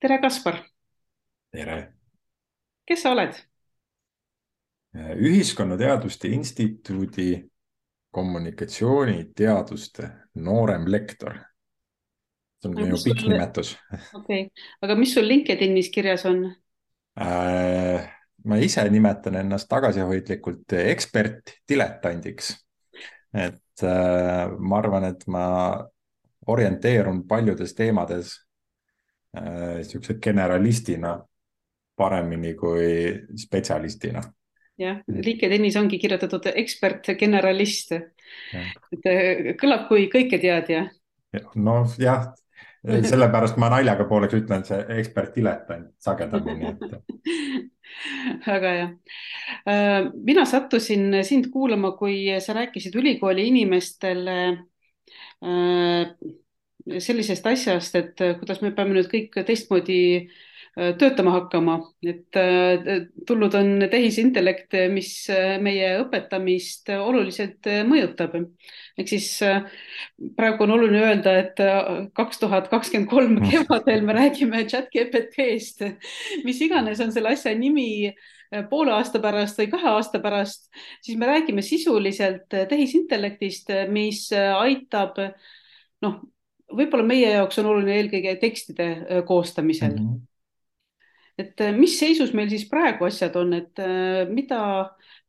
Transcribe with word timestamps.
tere, 0.00 0.18
Kaspar. 0.20 0.62
tere! 1.52 1.92
kes 2.88 3.02
sa 3.02 3.12
oled? 3.12 3.36
ühiskonnateaduste 4.96 6.28
instituudi 6.34 7.36
kommunikatsiooniteaduste 8.10 10.08
nooremlektor. 10.34 11.36
see 12.60 12.70
on 12.70 12.74
minu 12.80 12.96
pikk 13.04 13.26
nimetus. 13.28 13.76
okei 14.14 14.40
okay., 14.46 14.64
aga 14.82 14.96
mis 14.96 15.14
sul 15.14 15.28
LinkedInis 15.28 15.92
kirjas 15.94 16.26
on 16.26 16.42
äh,? 17.20 18.08
ma 18.44 18.56
ise 18.56 18.88
nimetan 18.90 19.36
ennast 19.44 19.68
tagasihoidlikult 19.68 20.78
ekspert 20.80 21.58
diletandiks. 21.68 22.54
et 23.34 23.84
äh, 23.84 24.48
ma 24.58 24.78
arvan, 24.78 25.12
et 25.12 25.26
ma 25.28 25.46
orienteerun 26.46 27.26
paljudes 27.28 27.74
teemades 27.74 28.38
niisuguse 29.34 30.14
äh, 30.14 30.20
generalistina 30.22 31.14
paremini 31.96 32.54
kui 32.58 33.12
spetsialistina. 33.36 34.22
jah, 34.80 35.02
LinkedInis 35.06 35.76
ongi 35.76 35.98
kirjutatud 36.00 36.46
ekspert, 36.54 37.12
generalist. 37.20 37.92
et 37.92 39.06
äh, 39.06 39.50
kõlab 39.60 39.86
kui 39.88 40.08
kõiketeadja. 40.12 40.86
noh, 41.54 41.96
jah, 42.00 42.30
sellepärast 42.82 43.60
ma 43.60 43.68
naljaga 43.70 44.06
pooleks 44.08 44.38
ütlen 44.40 44.64
see 44.64 44.80
ekspert 44.98 45.36
diletant 45.36 45.92
sagedamini 46.00 46.72
et... 46.72 46.80
väga 48.46 48.72
hea. 48.78 48.88
Äh, 49.68 50.10
mina 50.14 50.46
sattusin 50.48 51.20
sind 51.26 51.50
kuulama, 51.52 51.92
kui 51.98 52.24
sa 52.40 52.56
rääkisid 52.56 52.96
ülikooli 52.96 53.46
inimestele 53.52 54.40
sellisest 56.86 57.46
asjast, 57.46 57.96
et 57.98 58.22
äh, 58.24 58.36
kuidas 58.38 58.62
me 58.64 58.72
peame 58.76 58.94
nüüd 58.96 59.10
kõik 59.10 59.34
teistmoodi 59.46 59.98
äh, 60.20 60.92
töötama 61.00 61.34
hakkama, 61.36 61.76
et 62.06 62.38
äh, 62.38 63.04
tulnud 63.28 63.54
on 63.58 63.84
tehisintellekt, 63.92 64.76
mis 64.94 65.12
meie 65.62 65.92
õpetamist 66.04 66.92
oluliselt 66.96 67.68
mõjutab. 67.88 68.38
ehk 68.98 69.08
siis 69.08 69.28
praegu 70.36 70.64
on 70.64 70.74
oluline 70.78 71.04
öelda, 71.04 71.36
et 71.44 71.62
kaks 72.16 72.42
tuhat 72.42 72.68
kakskümmend 72.72 73.10
kolm 73.10 73.38
kevadel 73.50 74.04
me 74.06 74.16
räägime 74.16 74.66
chat 74.68 74.90
GPT-st, 74.94 75.94
mis 76.44 76.60
iganes 76.60 77.00
on 77.00 77.12
selle 77.12 77.34
asja 77.34 77.54
nimi 77.54 78.12
poole 78.70 78.90
aasta 78.90 79.20
pärast 79.22 79.60
või 79.60 79.68
kahe 79.70 79.92
aasta 79.92 80.18
pärast, 80.18 80.66
siis 81.04 81.18
me 81.18 81.28
räägime 81.28 81.62
sisuliselt 81.62 82.48
tehisintellektist, 82.50 83.70
mis 83.94 84.24
aitab 84.34 85.20
noh, 86.02 86.20
võib-olla 86.76 87.06
meie 87.06 87.34
jaoks 87.34 87.60
on 87.62 87.70
oluline 87.72 87.98
eelkõige 87.98 88.36
tekstide 88.42 88.88
koostamisel 89.28 89.94
mm. 89.96 90.08
-hmm. 90.08 91.44
et 91.44 91.62
mis 91.78 91.98
seisus 91.98 92.34
meil 92.36 92.50
siis 92.52 92.66
praegu 92.70 93.08
asjad 93.08 93.36
on, 93.40 93.54
et 93.58 93.84
mida, 94.30 94.62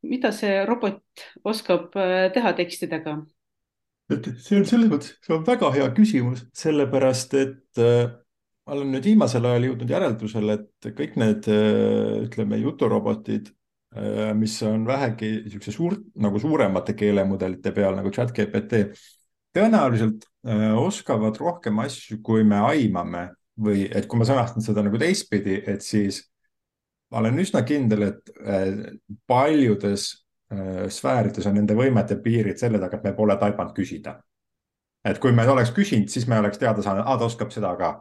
mida 0.02 0.32
see 0.36 0.66
robot 0.66 1.28
oskab 1.44 1.94
teha 2.34 2.56
tekstidega? 2.58 3.20
et 4.12 4.28
see 4.44 4.60
on 4.60 4.68
selles 4.68 4.92
mõttes, 4.92 5.16
see 5.24 5.36
on 5.36 5.46
väga 5.48 5.72
hea 5.78 5.88
küsimus, 5.96 6.46
sellepärast 6.58 7.34
et 7.40 7.82
ma 7.82 8.76
olen 8.76 8.92
nüüd 8.94 9.08
viimasel 9.08 9.46
ajal 9.48 9.72
jõudnud 9.72 9.96
järeldusele, 9.96 10.60
et 10.60 10.94
kõik 10.98 11.18
need 11.20 11.48
ütleme 12.28 12.60
juturobotid 12.62 13.50
mis 14.40 14.54
on 14.64 14.86
vähegi 14.88 15.32
niisuguse 15.44 15.72
suurt 15.76 16.04
nagu 16.24 16.40
suuremate 16.40 16.94
keelemudelite 16.96 17.74
peal 17.76 17.98
nagu 17.98 18.12
chat 18.16 18.32
GPT 18.32 18.86
tõenäoliselt 19.56 20.31
oskavad 20.42 21.38
rohkem 21.38 21.80
asju, 21.84 22.18
kui 22.26 22.44
me 22.44 22.58
aimame 22.72 23.28
või 23.62 23.86
et 23.86 24.08
kui 24.10 24.20
ma 24.20 24.26
sõnastan 24.26 24.64
seda 24.66 24.84
nagu 24.86 24.98
teistpidi, 24.98 25.60
et 25.70 25.84
siis 25.86 26.24
ma 27.12 27.20
olen 27.22 27.42
üsna 27.44 27.62
kindel, 27.68 28.08
et 28.08 28.32
äh, 28.42 28.72
paljudes 29.30 30.08
äh, 30.54 30.88
sfäärides 30.90 31.48
on 31.50 31.60
nende 31.60 31.76
võimete 31.78 32.18
piirid 32.24 32.62
selle 32.62 32.82
taga, 32.82 32.98
et 32.98 33.10
me 33.10 33.14
pole 33.18 33.38
taibanud 33.38 33.76
küsida. 33.78 34.18
et 35.06 35.18
kui 35.18 35.32
me 35.34 35.48
oleks 35.50 35.72
küsinud, 35.74 36.10
siis 36.14 36.28
me 36.30 36.38
oleks 36.38 36.60
teada 36.62 36.82
saanud, 36.86 37.02
aa, 37.06 37.18
ta 37.18 37.26
oskab 37.26 37.50
seda 37.54 37.76
ka 37.78 37.96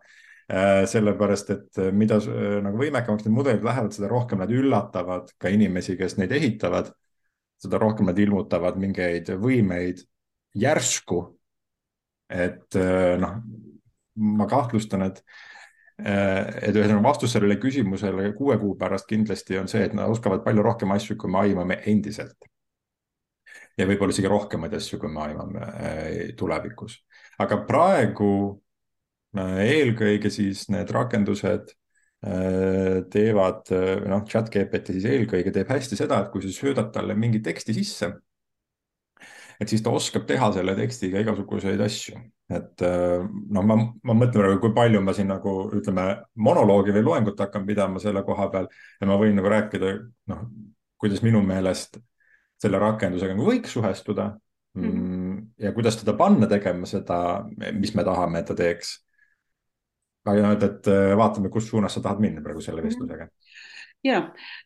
sellepärast, 0.91 1.51
et 1.55 1.79
mida 1.95 2.17
nagu 2.65 2.81
võimekamaks 2.81 3.23
need 3.23 3.33
mudelid 3.37 3.63
lähevad, 3.63 3.93
seda 3.95 4.09
rohkem 4.11 4.41
nad 4.43 4.51
üllatavad 4.51 5.29
ka 5.39 5.49
inimesi, 5.49 5.95
kes 5.97 6.17
neid 6.19 6.33
ehitavad. 6.35 6.91
seda 7.61 7.79
rohkem 7.79 8.09
nad 8.09 8.19
ilmutavad 8.19 8.77
mingeid 8.81 9.31
võimeid 9.39 10.03
järsku 10.57 11.40
et 12.31 12.77
äh, 12.79 13.17
noh, 13.21 13.41
ma 14.39 14.47
kahtlustan, 14.51 15.05
et 15.09 15.23
äh, 16.01 16.47
et 16.69 16.77
ühesõnaga 16.77 17.03
vastus 17.05 17.35
sellele 17.35 17.59
küsimusele 17.61 18.31
kuue 18.39 18.57
kuu 18.61 18.77
pärast 18.79 19.09
kindlasti 19.11 19.59
on 19.61 19.69
see, 19.71 19.83
et 19.89 19.97
nad 19.97 20.11
oskavad 20.11 20.45
palju 20.47 20.65
rohkem 20.65 20.95
asju, 20.95 21.19
kui 21.21 21.31
me 21.31 21.43
aimame 21.45 21.81
endiselt. 21.91 22.49
ja 23.79 23.87
võib-olla 23.89 24.13
isegi 24.13 24.29
rohkemaid 24.29 24.75
asju, 24.77 24.99
kui 25.01 25.11
me 25.13 25.23
aimame 25.27 25.67
äh, 25.67 26.09
tulevikus. 26.39 27.01
aga 27.41 27.63
praegu 27.67 28.33
eelkõige 29.31 30.31
siis 30.31 30.65
need 30.75 30.91
rakendused 30.91 31.69
teevad, 32.21 33.71
noh, 34.11 34.25
chat 34.29 34.51
GPT 34.53 34.97
siis 34.97 35.07
eelkõige 35.09 35.53
teeb 35.55 35.71
hästi 35.71 35.97
seda, 35.97 36.19
et 36.21 36.33
kui 36.33 36.43
sa 36.43 36.51
söödad 36.53 36.91
talle 36.93 37.15
mingi 37.17 37.39
teksti 37.41 37.73
sisse 37.79 38.11
et 39.61 39.69
siis 39.69 39.83
ta 39.85 39.93
oskab 39.93 40.27
teha 40.29 40.51
selle 40.55 40.75
tekstiga 40.79 41.21
igasuguseid 41.21 41.81
asju. 41.85 42.19
et 42.51 42.83
äh, 42.83 43.23
noh, 43.55 43.63
ma, 43.67 43.77
ma 43.77 44.15
mõtlen 44.17 44.43
praegu, 44.43 44.61
kui 44.65 44.75
palju 44.75 45.03
ma 45.05 45.15
siin 45.15 45.29
nagu 45.31 45.55
ütleme, 45.77 46.07
monoloogi 46.35 46.95
või 46.97 47.05
loengut 47.07 47.39
hakkan 47.39 47.67
pidama 47.69 48.03
selle 48.03 48.25
koha 48.27 48.49
peal 48.51 48.67
ja 48.73 49.07
ma 49.07 49.19
võin 49.21 49.37
nagu 49.39 49.53
rääkida, 49.53 49.93
noh, 50.33 50.47
kuidas 51.01 51.23
minu 51.23 51.45
meelest 51.47 52.01
selle 52.61 52.81
rakendusega 52.83 53.37
nagu 53.37 53.47
võiks 53.47 53.77
suhestuda 53.77 54.33
mm 54.75 54.91
-hmm. 54.91 55.39
ja 55.67 55.73
kuidas 55.77 56.01
teda 56.01 56.17
panna 56.19 56.49
tegema 56.51 56.87
seda, 56.87 57.45
mis 57.73 57.95
me 57.95 58.05
tahame, 58.05 58.41
et 58.41 58.51
ta 58.51 58.55
teeks. 58.55 58.99
aga 60.27 60.53
et, 60.53 60.63
et 60.63 60.89
vaatame, 61.17 61.49
kus 61.49 61.69
suunas 61.69 61.95
sa 61.95 62.01
tahad 62.01 62.21
minna 62.21 62.43
praegu 62.43 62.61
selle 62.61 62.81
mhm. 62.81 62.89
vestlusega 62.89 63.25
mm. 63.25 63.31
-hmm 63.31 63.71
ja 64.05 64.21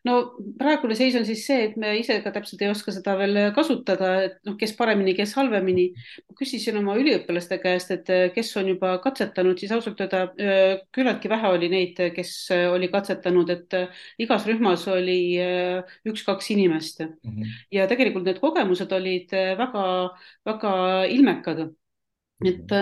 no 0.06 0.14
praegune 0.58 0.94
seis 0.98 1.16
on 1.18 1.24
siis 1.26 1.42
see, 1.46 1.66
et 1.68 1.74
me 1.80 1.90
ise 1.98 2.16
ka 2.22 2.30
täpselt 2.34 2.62
ei 2.62 2.70
oska 2.70 2.92
seda 2.94 3.16
veel 3.18 3.38
kasutada, 3.56 4.12
et 4.28 4.36
noh, 4.46 4.56
kes 4.60 4.74
paremini, 4.78 5.14
kes 5.18 5.34
halvemini. 5.38 5.88
ma 6.28 6.38
küsisin 6.38 6.78
oma 6.78 6.94
üliõpilaste 7.00 7.58
käest, 7.62 7.90
et 7.94 8.12
kes 8.34 8.52
on 8.60 8.70
juba 8.74 8.94
katsetanud, 9.04 9.58
siis 9.58 9.74
ausalt 9.74 10.00
öelda 10.04 10.24
küllaltki 10.94 11.32
vähe 11.32 11.52
oli 11.56 11.70
neid, 11.72 12.00
kes 12.14 12.34
oli 12.70 12.90
katsetanud, 12.92 13.50
et 13.50 13.78
igas 14.22 14.46
rühmas 14.46 14.86
oli 14.92 15.20
üks-kaks 16.06 16.52
inimest 16.54 17.02
mm. 17.02 17.14
-hmm. 17.24 17.60
ja 17.74 17.88
tegelikult 17.90 18.28
need 18.28 18.42
kogemused 18.42 18.92
olid 18.92 19.34
väga-väga 19.58 20.74
ilmekad. 21.10 21.66
et 22.44 22.72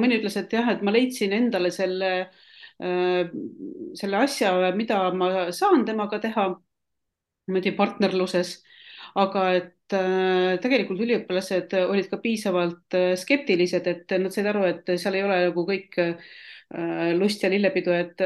mõni 0.00 0.18
ütles, 0.18 0.36
et 0.36 0.52
jah, 0.52 0.70
et 0.70 0.82
ma 0.82 0.92
leidsin 0.94 1.32
endale 1.32 1.70
selle 1.74 2.10
äh, 2.20 2.28
Äh, 2.30 2.49
selle 2.80 4.16
asja, 4.24 4.54
mida 4.76 5.02
ma 5.12 5.50
saan 5.52 5.84
temaga 5.84 6.20
teha 6.22 6.46
niimoodi 7.50 7.72
partnerluses, 7.76 8.54
aga 9.20 9.46
et 9.58 9.96
äh, 9.96 10.54
tegelikult 10.62 11.02
üliõpilased 11.02 11.74
olid 11.82 12.08
ka 12.10 12.20
piisavalt 12.22 12.96
äh, 12.96 13.12
skeptilised, 13.20 13.88
et 13.90 14.14
nad 14.22 14.32
said 14.32 14.48
aru, 14.50 14.64
et 14.70 14.94
seal 15.00 15.18
ei 15.18 15.26
ole 15.26 15.42
nagu 15.48 15.66
kõik 15.68 15.98
lust 17.18 17.42
ja 17.42 17.48
lillepidu, 17.50 17.90
et 17.90 18.20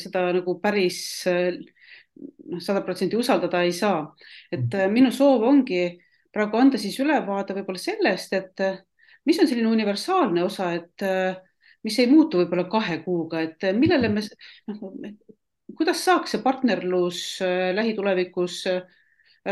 seda 0.00 0.22
nagu 0.32 0.54
päris 0.62 1.26
noh, 1.28 2.62
sada 2.64 2.80
protsenti 2.80 3.18
usaldada 3.20 3.60
ei 3.60 3.74
saa. 3.76 4.06
et 4.48 4.72
minu 4.88 5.10
soov 5.12 5.44
ongi 5.44 5.82
praegu 6.32 6.56
anda 6.56 6.80
siis 6.80 6.96
ülevaade 7.04 7.52
võib-olla 7.58 7.82
sellest, 7.82 8.32
et 8.32 8.64
mis 9.28 9.36
on 9.42 9.50
selline 9.50 9.68
universaalne 9.68 10.46
osa, 10.46 10.70
et 10.78 11.04
mis 11.86 11.98
ei 12.02 12.08
muutu 12.10 12.42
võib-olla 12.42 12.66
kahe 12.70 13.00
kuuga, 13.04 13.44
et 13.46 13.70
millele 13.76 14.10
me, 14.12 14.24
noh, 14.68 14.82
kuidas 15.76 16.02
saaks 16.04 16.34
see 16.34 16.42
partnerlus 16.44 17.22
äh, 17.44 17.70
lähitulevikus 17.76 18.60
äh, 18.70 18.82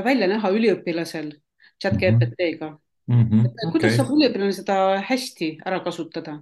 välja 0.05 0.29
näha 0.31 0.51
üliõpilasel 0.53 1.33
chat 1.81 1.97
GPT-ga 1.97 2.73
mm? 2.75 3.25
-hmm, 3.25 3.49
okay. 3.49 3.73
kuidas 3.73 3.97
saab 3.97 4.13
üliõpilane 4.17 4.53
seda 4.53 4.79
hästi 5.09 5.55
ära 5.65 5.81
kasutada? 5.85 6.41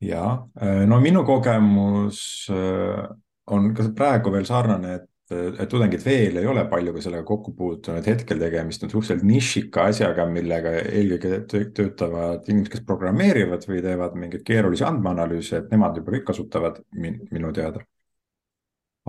ja, 0.00 0.24
no 0.88 1.00
minu 1.00 1.26
kogemus 1.28 2.48
on 2.48 3.74
ka 3.76 3.84
praegu 3.96 4.32
veel 4.32 4.46
sarnane, 4.48 4.94
et 4.94 5.10
tudengid 5.30 6.02
veel 6.02 6.40
ei 6.40 6.46
ole 6.50 6.64
palju 6.70 6.92
ka 6.96 7.02
sellega 7.04 7.24
kokku 7.26 7.52
puutunud, 7.54 8.06
hetkel 8.06 8.40
tegemist 8.42 8.82
on 8.82 8.90
suhteliselt 8.90 9.26
nišika 9.28 9.84
asjaga, 9.92 10.26
millega 10.26 10.72
eelkõige 10.80 11.68
töötavad 11.76 12.48
inimesed, 12.50 12.72
kes 12.72 12.82
programmeerivad 12.88 13.66
või 13.70 13.82
teevad 13.84 14.16
mingeid 14.18 14.42
keerulisi 14.46 14.86
andmeanalüüse, 14.88 15.60
et 15.62 15.70
nemad 15.70 16.00
juba 16.00 16.16
kõik 16.16 16.26
kasutavad 16.32 16.82
min, 16.98 17.20
minu 17.30 17.52
teada. 17.54 17.84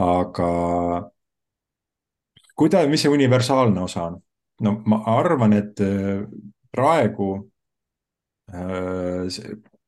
aga 0.01 0.51
kuida-, 2.57 2.85
mis 2.89 3.01
see 3.01 3.11
universaalne 3.11 3.81
osa 3.81 4.05
on? 4.11 4.21
no 4.61 4.77
ma 4.85 5.01
arvan, 5.17 5.57
et 5.57 5.81
äh, 5.81 6.21
praegu 6.71 7.31
äh, 8.53 9.25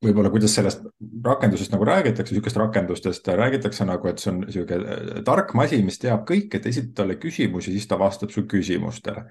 võib-olla, 0.03 0.31
kuidas 0.33 0.53
sellest 0.55 0.83
rakendusest 1.25 1.73
nagu 1.73 1.85
räägitakse, 1.87 2.33
niisugust 2.33 2.59
rakendustest 2.59 3.29
räägitakse 3.39 3.87
nagu, 3.87 4.09
et 4.09 4.21
see 4.21 4.31
on 4.33 4.41
niisugune 4.43 5.23
tark 5.27 5.53
masin, 5.57 5.85
mis 5.87 5.99
teab 6.01 6.25
kõike, 6.29 6.59
et 6.59 6.67
esitad 6.71 6.93
talle 6.99 7.17
küsimusi, 7.21 7.73
siis 7.75 7.87
ta 7.89 7.99
vastab 7.99 8.33
su 8.33 8.45
küsimustele. 8.49 9.25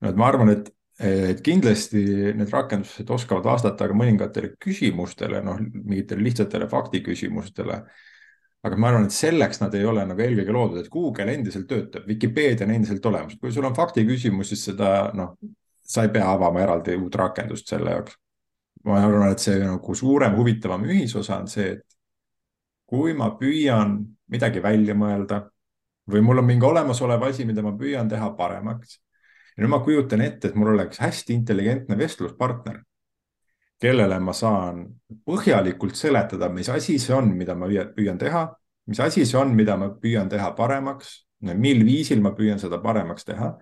no 0.00 0.12
et 0.12 0.20
ma 0.20 0.28
arvan, 0.30 0.52
et, 0.54 0.70
et 1.00 1.42
kindlasti 1.44 2.04
need 2.36 2.52
rakendused 2.52 3.10
oskavad 3.10 3.48
vastata 3.52 3.88
ka 3.88 3.96
mõningatele 3.96 4.54
küsimustele, 4.60 5.42
noh, 5.44 5.60
mingitele 5.60 6.24
lihtsatele 6.28 6.68
faktiküsimustele. 6.68 7.82
aga 8.62 8.76
ma 8.76 8.90
arvan, 8.90 9.06
et 9.08 9.16
selleks 9.16 9.62
nad 9.62 9.74
ei 9.74 9.86
ole 9.88 10.04
nagu 10.06 10.20
eelkõige 10.20 10.52
loodud, 10.52 10.80
et 10.82 10.90
Google 10.92 11.32
endiselt 11.32 11.68
töötab, 11.68 12.06
Vikipeedia 12.06 12.66
on 12.66 12.74
endiselt 12.74 13.06
olemas, 13.06 13.38
kui 13.40 13.52
sul 13.52 13.64
on 13.64 13.76
faktiküsimus, 13.76 14.52
siis 14.52 14.66
seda 14.72 15.10
noh, 15.16 15.38
sa 15.80 16.04
ei 16.04 16.12
pea 16.12 16.28
avama 16.30 16.60
eraldi 16.60 16.94
uut 17.00 17.14
rakendust 17.16 17.72
selle 17.72 17.96
jaoks 17.96 18.18
ma 18.84 19.00
arvan, 19.04 19.32
et 19.32 19.42
see 19.42 19.58
nagu 19.60 19.94
suurem 19.94 20.36
huvitavam 20.38 20.84
ühisosa 20.88 21.38
on 21.40 21.48
see, 21.50 21.76
et 21.76 21.98
kui 22.90 23.14
ma 23.14 23.30
püüan 23.38 23.98
midagi 24.32 24.62
välja 24.62 24.96
mõelda 24.98 25.44
või 26.10 26.22
mul 26.26 26.42
on 26.42 26.48
mingi 26.48 26.66
olemasolev 26.66 27.22
asi, 27.28 27.46
mida 27.46 27.62
ma 27.62 27.74
püüan 27.78 28.08
teha 28.10 28.32
paremaks. 28.38 28.98
ja 29.56 29.62
nüüd 29.62 29.70
ma 29.70 29.82
kujutan 29.84 30.20
ette, 30.24 30.48
et 30.48 30.54
mul 30.56 30.72
oleks 30.74 30.98
hästi 31.02 31.34
intelligentne 31.34 31.98
vestluspartner, 31.98 32.80
kellele 33.80 34.18
ma 34.20 34.32
saan 34.32 34.86
põhjalikult 35.26 35.94
seletada, 35.96 36.48
mis 36.48 36.68
asi 36.68 36.98
see 36.98 37.14
on, 37.14 37.32
mida 37.36 37.54
ma 37.54 37.68
püüan 37.68 38.18
teha, 38.18 38.48
mis 38.86 39.00
asi 39.00 39.26
see 39.26 39.38
on, 39.38 39.54
mida 39.56 39.76
ma 39.76 39.90
püüan 39.90 40.28
teha 40.28 40.50
paremaks, 40.56 41.14
mil 41.40 41.84
viisil 41.84 42.20
ma 42.20 42.32
püüan 42.36 42.58
seda 42.60 42.80
paremaks 42.82 43.24
teha 43.24 43.54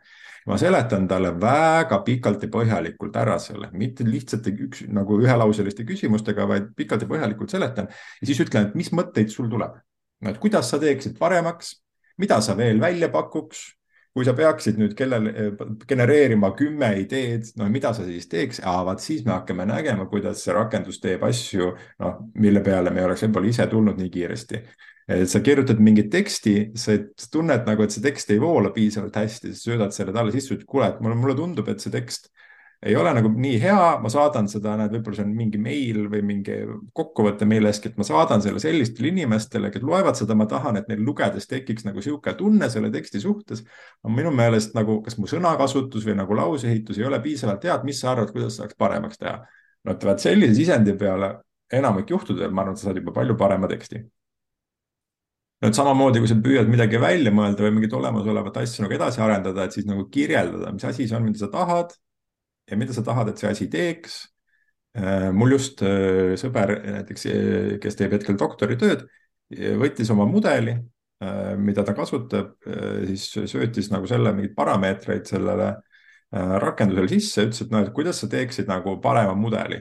ma 0.48 0.56
seletan 0.60 1.06
talle 1.08 1.34
väga 1.40 2.00
pikalt 2.06 2.44
ja 2.46 2.50
põhjalikult 2.52 3.16
ära 3.20 3.36
selle, 3.42 3.68
mitte 3.76 4.06
lihtsalt 4.06 4.46
üks 4.50 4.86
nagu 4.94 5.18
ühelauseliste 5.20 5.84
küsimustega, 5.88 6.46
vaid 6.48 6.70
pikalt 6.76 7.04
ja 7.04 7.10
põhjalikult 7.10 7.52
seletan 7.52 7.90
ja 7.90 8.28
siis 8.28 8.40
ütlen, 8.44 8.68
et 8.68 8.78
mis 8.78 8.90
mõtteid 8.96 9.32
sul 9.34 9.50
tuleb. 9.52 9.76
no 10.24 10.30
et 10.32 10.38
kuidas 10.42 10.70
sa 10.70 10.80
teeksid 10.82 11.18
paremaks, 11.18 11.76
mida 12.18 12.40
sa 12.42 12.56
veel 12.58 12.80
välja 12.80 13.10
pakuks, 13.12 13.60
kui 14.16 14.24
sa 14.26 14.32
peaksid 14.34 14.80
nüüd 14.80 14.96
kellele 14.98 15.52
genereerima 15.86 16.50
kümme 16.58 16.88
ideed, 17.04 17.52
no 17.60 17.68
mida 17.70 17.92
sa 17.94 18.06
siis 18.06 18.26
teeks, 18.26 18.62
vaat 18.64 19.04
siis 19.04 19.24
me 19.26 19.36
hakkame 19.36 19.68
nägema, 19.68 20.08
kuidas 20.10 20.42
see 20.42 20.56
rakendus 20.56 20.98
teeb 20.98 21.22
asju, 21.28 21.74
noh, 22.02 22.22
mille 22.40 22.64
peale 22.66 22.90
me 22.90 23.04
oleks 23.04 23.22
võib-olla 23.26 23.52
ise 23.52 23.68
tulnud 23.70 24.00
nii 24.00 24.10
kiiresti 24.16 24.64
sa 25.08 25.40
kirjutad 25.40 25.78
mingit 25.80 26.10
teksti, 26.12 26.54
sa 26.76 26.98
tunned 27.32 27.64
nagu, 27.68 27.84
et 27.84 27.94
see 27.94 28.04
tekst 28.04 28.28
ei 28.34 28.40
voola 28.42 28.72
piisavalt 28.74 29.16
hästi, 29.16 29.54
sa 29.54 29.70
söödad 29.70 29.94
selle 29.96 30.12
talle 30.12 30.34
sisse, 30.34 30.52
ütled, 30.52 30.68
kuule, 30.68 30.90
et 30.92 31.00
mulle, 31.04 31.16
mulle 31.16 31.36
tundub, 31.38 31.70
et 31.72 31.80
see 31.80 31.92
tekst 31.94 32.28
ei 32.86 32.94
ole 32.94 33.10
nagu 33.16 33.30
nii 33.32 33.56
hea, 33.58 33.86
ma 33.98 34.10
saadan 34.12 34.46
seda, 34.50 34.76
näed, 34.78 34.92
võib-olla 34.94 35.18
see 35.18 35.24
on 35.26 35.32
mingi 35.34 35.58
meil 35.58 36.04
või 36.12 36.20
mingi 36.28 36.58
kokkuvõte 36.94 37.48
millestki, 37.48 37.90
et 37.90 37.96
ma 37.98 38.06
saadan 38.06 38.44
selle 38.44 38.60
sellistele 38.62 39.10
inimestele, 39.10 39.72
kes 39.74 39.82
loevad 39.82 40.18
seda, 40.20 40.36
ma 40.38 40.46
tahan, 40.50 40.78
et 40.78 40.92
neil 40.92 41.02
lugedes 41.06 41.50
tekiks 41.50 41.88
nagu 41.88 41.98
niisugune 41.98 42.36
tunne 42.38 42.68
selle 42.70 42.92
teksti 42.94 43.22
suhtes. 43.24 43.64
minu 44.06 44.30
meelest 44.30 44.76
nagu, 44.78 45.00
kas 45.02 45.18
mu 45.18 45.26
sõnakasutus 45.26 46.06
või 46.06 46.20
nagu 46.20 46.36
lauseehitus 46.38 47.00
ei 47.00 47.08
ole 47.08 47.18
piisavalt 47.24 47.66
hea, 47.66 47.80
et 47.80 47.88
mis 47.88 47.98
sa 47.98 48.12
arvad, 48.12 48.30
kuidas 48.36 48.60
saaks 48.60 48.78
paremaks 48.78 49.18
teha? 49.18 49.40
no 49.84 49.94
et 49.94 50.04
vaat 50.04 50.22
sellise 50.22 50.54
sisendi 50.54 50.94
peale 50.98 51.32
enamik 51.72 52.10
juhtudel, 52.10 52.54
ma 52.54 52.62
arvan, 52.62 52.76
sa 52.76 52.88
saad 52.88 53.02
juba 53.02 53.14
palju 53.16 53.34
parema 53.38 53.70
teksti 53.70 54.04
no 55.62 55.70
et 55.70 55.78
samamoodi, 55.78 56.22
kui 56.22 56.30
sa 56.30 56.36
püüad 56.42 56.68
midagi 56.70 57.00
välja 57.02 57.32
mõelda 57.34 57.64
või 57.64 57.74
mingit 57.78 57.94
olemasolevat 57.98 58.60
asja 58.62 58.84
nagu 58.84 58.94
edasi 58.94 59.22
arendada, 59.24 59.64
et 59.66 59.74
siis 59.74 59.88
nagu 59.88 60.04
kirjeldada, 60.12 60.70
mis 60.74 60.86
asi 60.86 61.08
see 61.08 61.16
on, 61.18 61.26
mida 61.26 61.42
sa 61.42 61.50
tahad 61.52 61.94
ja 62.68 62.78
mida 62.78 62.94
sa 62.94 63.04
tahad, 63.06 63.32
et 63.32 63.40
see 63.40 63.50
asi 63.50 63.70
teeks. 63.72 64.20
Äh, 64.98 65.28
mul 65.34 65.54
just 65.56 65.82
äh, 65.86 66.34
sõber 66.40 66.74
näiteks, 66.84 67.26
äh, 67.30 67.74
kes 67.82 67.98
teeb 67.98 68.14
hetkel 68.16 68.38
doktoritööd, 68.40 69.04
võttis 69.80 70.10
oma 70.12 70.26
mudeli, 70.28 70.74
mida 71.58 71.82
ta 71.88 71.94
kasutab, 71.96 72.50
siis 73.08 73.22
söötis 73.48 73.88
nagu 73.88 74.06
selle 74.06 74.28
mingeid 74.36 74.52
parameetreid 74.54 75.24
sellele 75.26 75.70
rakendusele 76.62 77.08
sisse, 77.08 77.46
ütles, 77.48 77.62
et 77.64 77.72
noh, 77.72 77.80
et 77.80 77.94
kuidas 77.96 78.20
sa 78.20 78.28
teeksid 78.28 78.68
nagu 78.68 78.98
parema 79.00 79.32
mudeli 79.34 79.80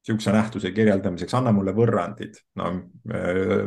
niisuguse 0.00 0.32
nähtuse 0.32 0.72
kirjeldamiseks, 0.72 1.34
anna 1.36 1.52
mulle 1.52 1.74
võrrandid, 1.76 2.38
no 2.56 2.70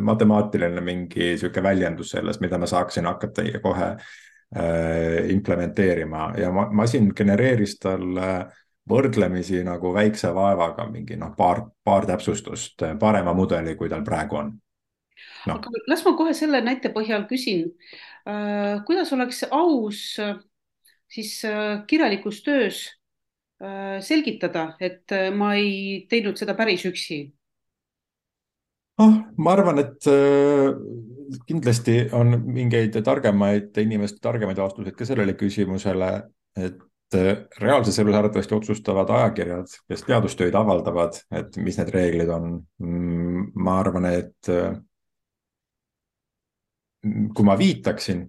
matemaatiline 0.02 0.82
mingi 0.82 1.34
niisugune 1.34 1.64
väljendus 1.64 2.16
sellest, 2.16 2.42
mida 2.42 2.58
ma 2.58 2.70
saaksin 2.70 3.06
hakata 3.06 3.46
kohe 3.62 3.90
äh, 3.94 5.30
implementeerima. 5.30 6.32
Ja 6.42 6.50
masin 6.52 7.12
genereeris 7.16 7.78
talle 7.80 8.32
võrdlemisi 8.90 9.62
nagu 9.64 9.94
väikse 9.96 10.34
vaevaga 10.36 10.88
mingi 10.90 11.16
noh, 11.16 11.36
paar, 11.38 11.64
paar 11.84 12.08
täpsustust, 12.10 12.84
parema 13.00 13.36
mudeli, 13.38 13.78
kui 13.80 13.90
tal 13.90 14.04
praegu 14.04 14.42
on. 14.42 14.52
No.. 15.48 15.60
aga 15.60 15.70
las 15.92 16.02
ma 16.04 16.16
kohe 16.18 16.34
selle 16.36 16.64
näite 16.66 16.90
põhjal 16.92 17.28
küsin. 17.30 17.70
Äh,, 18.26 18.82
kuidas 18.88 19.14
oleks 19.14 19.44
aus 19.52 20.18
siis 21.14 21.38
kirjalikus 21.88 22.42
töös 22.42 22.88
selgitada, 24.04 24.74
et 24.80 25.12
äh, 25.12 25.30
ma 25.36 25.54
ei 25.60 26.06
teinud 26.10 26.40
seda 26.40 26.56
päris 26.58 26.86
üksi? 26.90 27.26
oh, 29.02 29.14
ma 29.38 29.54
arvan, 29.56 29.82
et 29.82 30.08
äh, 30.10 30.70
kindlasti 31.50 31.98
on 32.14 32.38
mingeid 32.46 32.98
targemaid 33.06 33.78
inimeste 33.82 34.22
targemaid 34.22 34.60
vastuseid 34.62 34.98
ka 34.98 35.08
sellele 35.08 35.38
küsimusele, 35.40 36.12
et 36.60 36.82
reaalses 37.62 38.00
elus 38.02 38.16
arvatavasti 38.18 38.56
otsustavad 38.58 39.10
ajakirjad, 39.14 39.74
kes 39.90 40.06
teadustöid 40.08 40.56
avaldavad, 40.58 41.20
et 41.38 41.58
mis 41.62 41.78
need 41.78 41.92
reeglid 41.94 42.32
on. 42.34 42.56
Mm, 42.82 43.52
ma 43.62 43.76
arvan, 43.84 44.08
et 44.10 44.50
kui 47.04 47.46
ma 47.46 47.58
viitaksin 47.60 48.24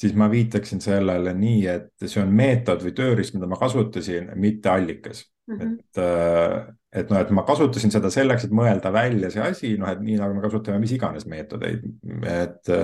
siis 0.00 0.16
ma 0.16 0.30
viitaksin 0.32 0.80
sellele 0.80 1.34
nii, 1.36 1.60
et 1.68 2.06
see 2.06 2.22
on 2.22 2.32
meetod 2.36 2.84
või 2.86 2.94
tööriist, 2.96 3.34
mida 3.36 3.48
ma 3.50 3.58
kasutasin, 3.60 4.30
mitte 4.40 4.70
allikas 4.72 5.24
mm. 5.50 5.56
-hmm. 5.56 5.72
et, 5.76 6.02
äh, 6.04 7.00
et 7.02 7.10
noh, 7.12 7.20
et 7.20 7.32
ma 7.36 7.44
kasutasin 7.48 7.92
seda 7.92 8.10
selleks, 8.12 8.46
et 8.46 8.54
mõelda 8.56 8.92
välja 8.92 9.30
see 9.32 9.42
asi, 9.44 9.74
noh, 9.80 9.90
et 9.92 10.00
nii 10.04 10.20
nagu 10.20 10.36
me 10.36 10.44
kasutame 10.44 10.80
mis 10.82 10.94
iganes 10.96 11.26
meetodeid, 11.30 11.84
et 12.26 12.76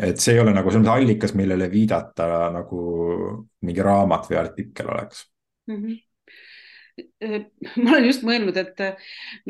et 0.00 0.16
see 0.16 0.32
ei 0.32 0.40
ole 0.40 0.52
nagu 0.56 0.70
selles 0.72 0.88
allikas, 0.88 1.34
millele 1.36 1.66
viidata 1.68 2.48
nagu 2.54 2.84
mingi 3.66 3.82
raamat 3.84 4.30
või 4.30 4.38
artikkel 4.40 4.94
oleks 4.94 5.26
mm. 5.68 5.76
-hmm 5.76 5.98
ma 7.82 7.92
olen 7.94 8.06
just 8.06 8.24
mõelnud, 8.26 8.56
et 8.60 8.80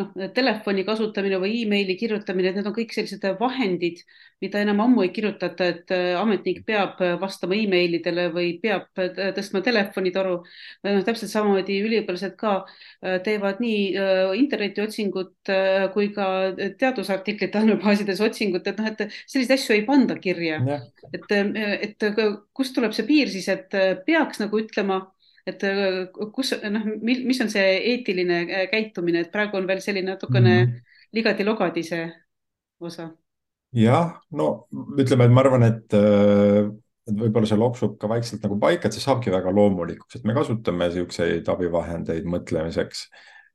noh, 0.01 0.11
telefoni 0.35 0.85
kasutamine 0.87 1.39
või 1.43 1.63
emaili 1.65 1.97
kirjutamine, 2.01 2.51
et 2.51 2.59
need 2.59 2.69
on 2.69 2.75
kõik 2.77 2.95
sellised 2.95 3.25
vahendid, 3.41 4.03
mida 4.41 4.63
enam 4.65 4.81
ammu 4.85 5.05
ei 5.05 5.13
kirjutata, 5.15 5.69
et 5.75 5.93
ametnik 6.21 6.63
peab 6.69 7.01
vastama 7.21 7.59
emailidele 7.59 8.29
või 8.35 8.55
peab 8.63 8.89
tõstma 8.97 9.63
telefonitoru. 9.65 10.39
noh, 10.87 11.03
täpselt 11.07 11.33
samamoodi 11.33 11.81
üliõpilased 11.85 12.37
ka 12.41 12.55
teevad 13.27 13.61
nii 13.61 13.85
internetiotsingut 14.41 15.53
kui 15.95 16.11
ka 16.17 16.27
teadusartiklite 16.81 17.61
andmebaasides 17.61 18.25
otsingut, 18.25 18.67
et 18.67 18.81
noh, 18.81 18.91
et 18.91 19.07
selliseid 19.27 19.57
asju 19.59 19.77
ei 19.77 19.87
panda 19.87 20.17
kirja. 20.21 20.61
et, 21.13 21.33
et 21.91 22.11
kust 22.57 22.75
tuleb 22.77 22.97
see 22.97 23.07
piir 23.09 23.31
siis, 23.33 23.49
et 23.53 23.81
peaks 24.07 24.41
nagu 24.41 24.61
ütlema 24.61 25.03
et 25.49 25.65
äh, 25.65 26.03
kus 26.35 26.53
noh, 26.73 26.87
mis 27.03 27.41
on 27.43 27.51
see 27.53 27.65
eetiline 27.95 28.43
äh, 28.45 28.67
käitumine, 28.73 29.25
et 29.25 29.33
praegu 29.33 29.59
on 29.61 29.69
veel 29.69 29.83
selline 29.85 30.15
natukene 30.15 30.55
mm 30.55 30.71
-hmm. 30.71 30.95
ligadi-logadi 31.17 31.85
see 31.87 32.05
osa. 32.81 33.11
jah, 33.73 34.21
no 34.31 34.67
ütleme, 34.99 35.25
et 35.25 35.33
ma 35.33 35.41
arvan, 35.41 35.63
et, 35.63 35.95
äh, 35.95 36.71
et 37.09 37.17
võib-olla 37.17 37.47
see 37.47 37.59
loksub 37.59 37.99
ka 37.99 38.09
vaikselt 38.09 38.43
nagu 38.43 38.59
paika, 38.59 38.89
et 38.89 38.95
see 38.95 39.05
saabki 39.05 39.31
väga 39.31 39.53
loomulikuks, 39.53 40.17
et 40.17 40.25
me 40.25 40.35
kasutame 40.35 40.89
niisuguseid 40.89 41.49
abivahendeid 41.49 42.25
mõtlemiseks. 42.25 43.09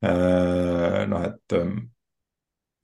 noh, 0.06 1.22
et 1.24 1.54
ähm, 1.54 1.78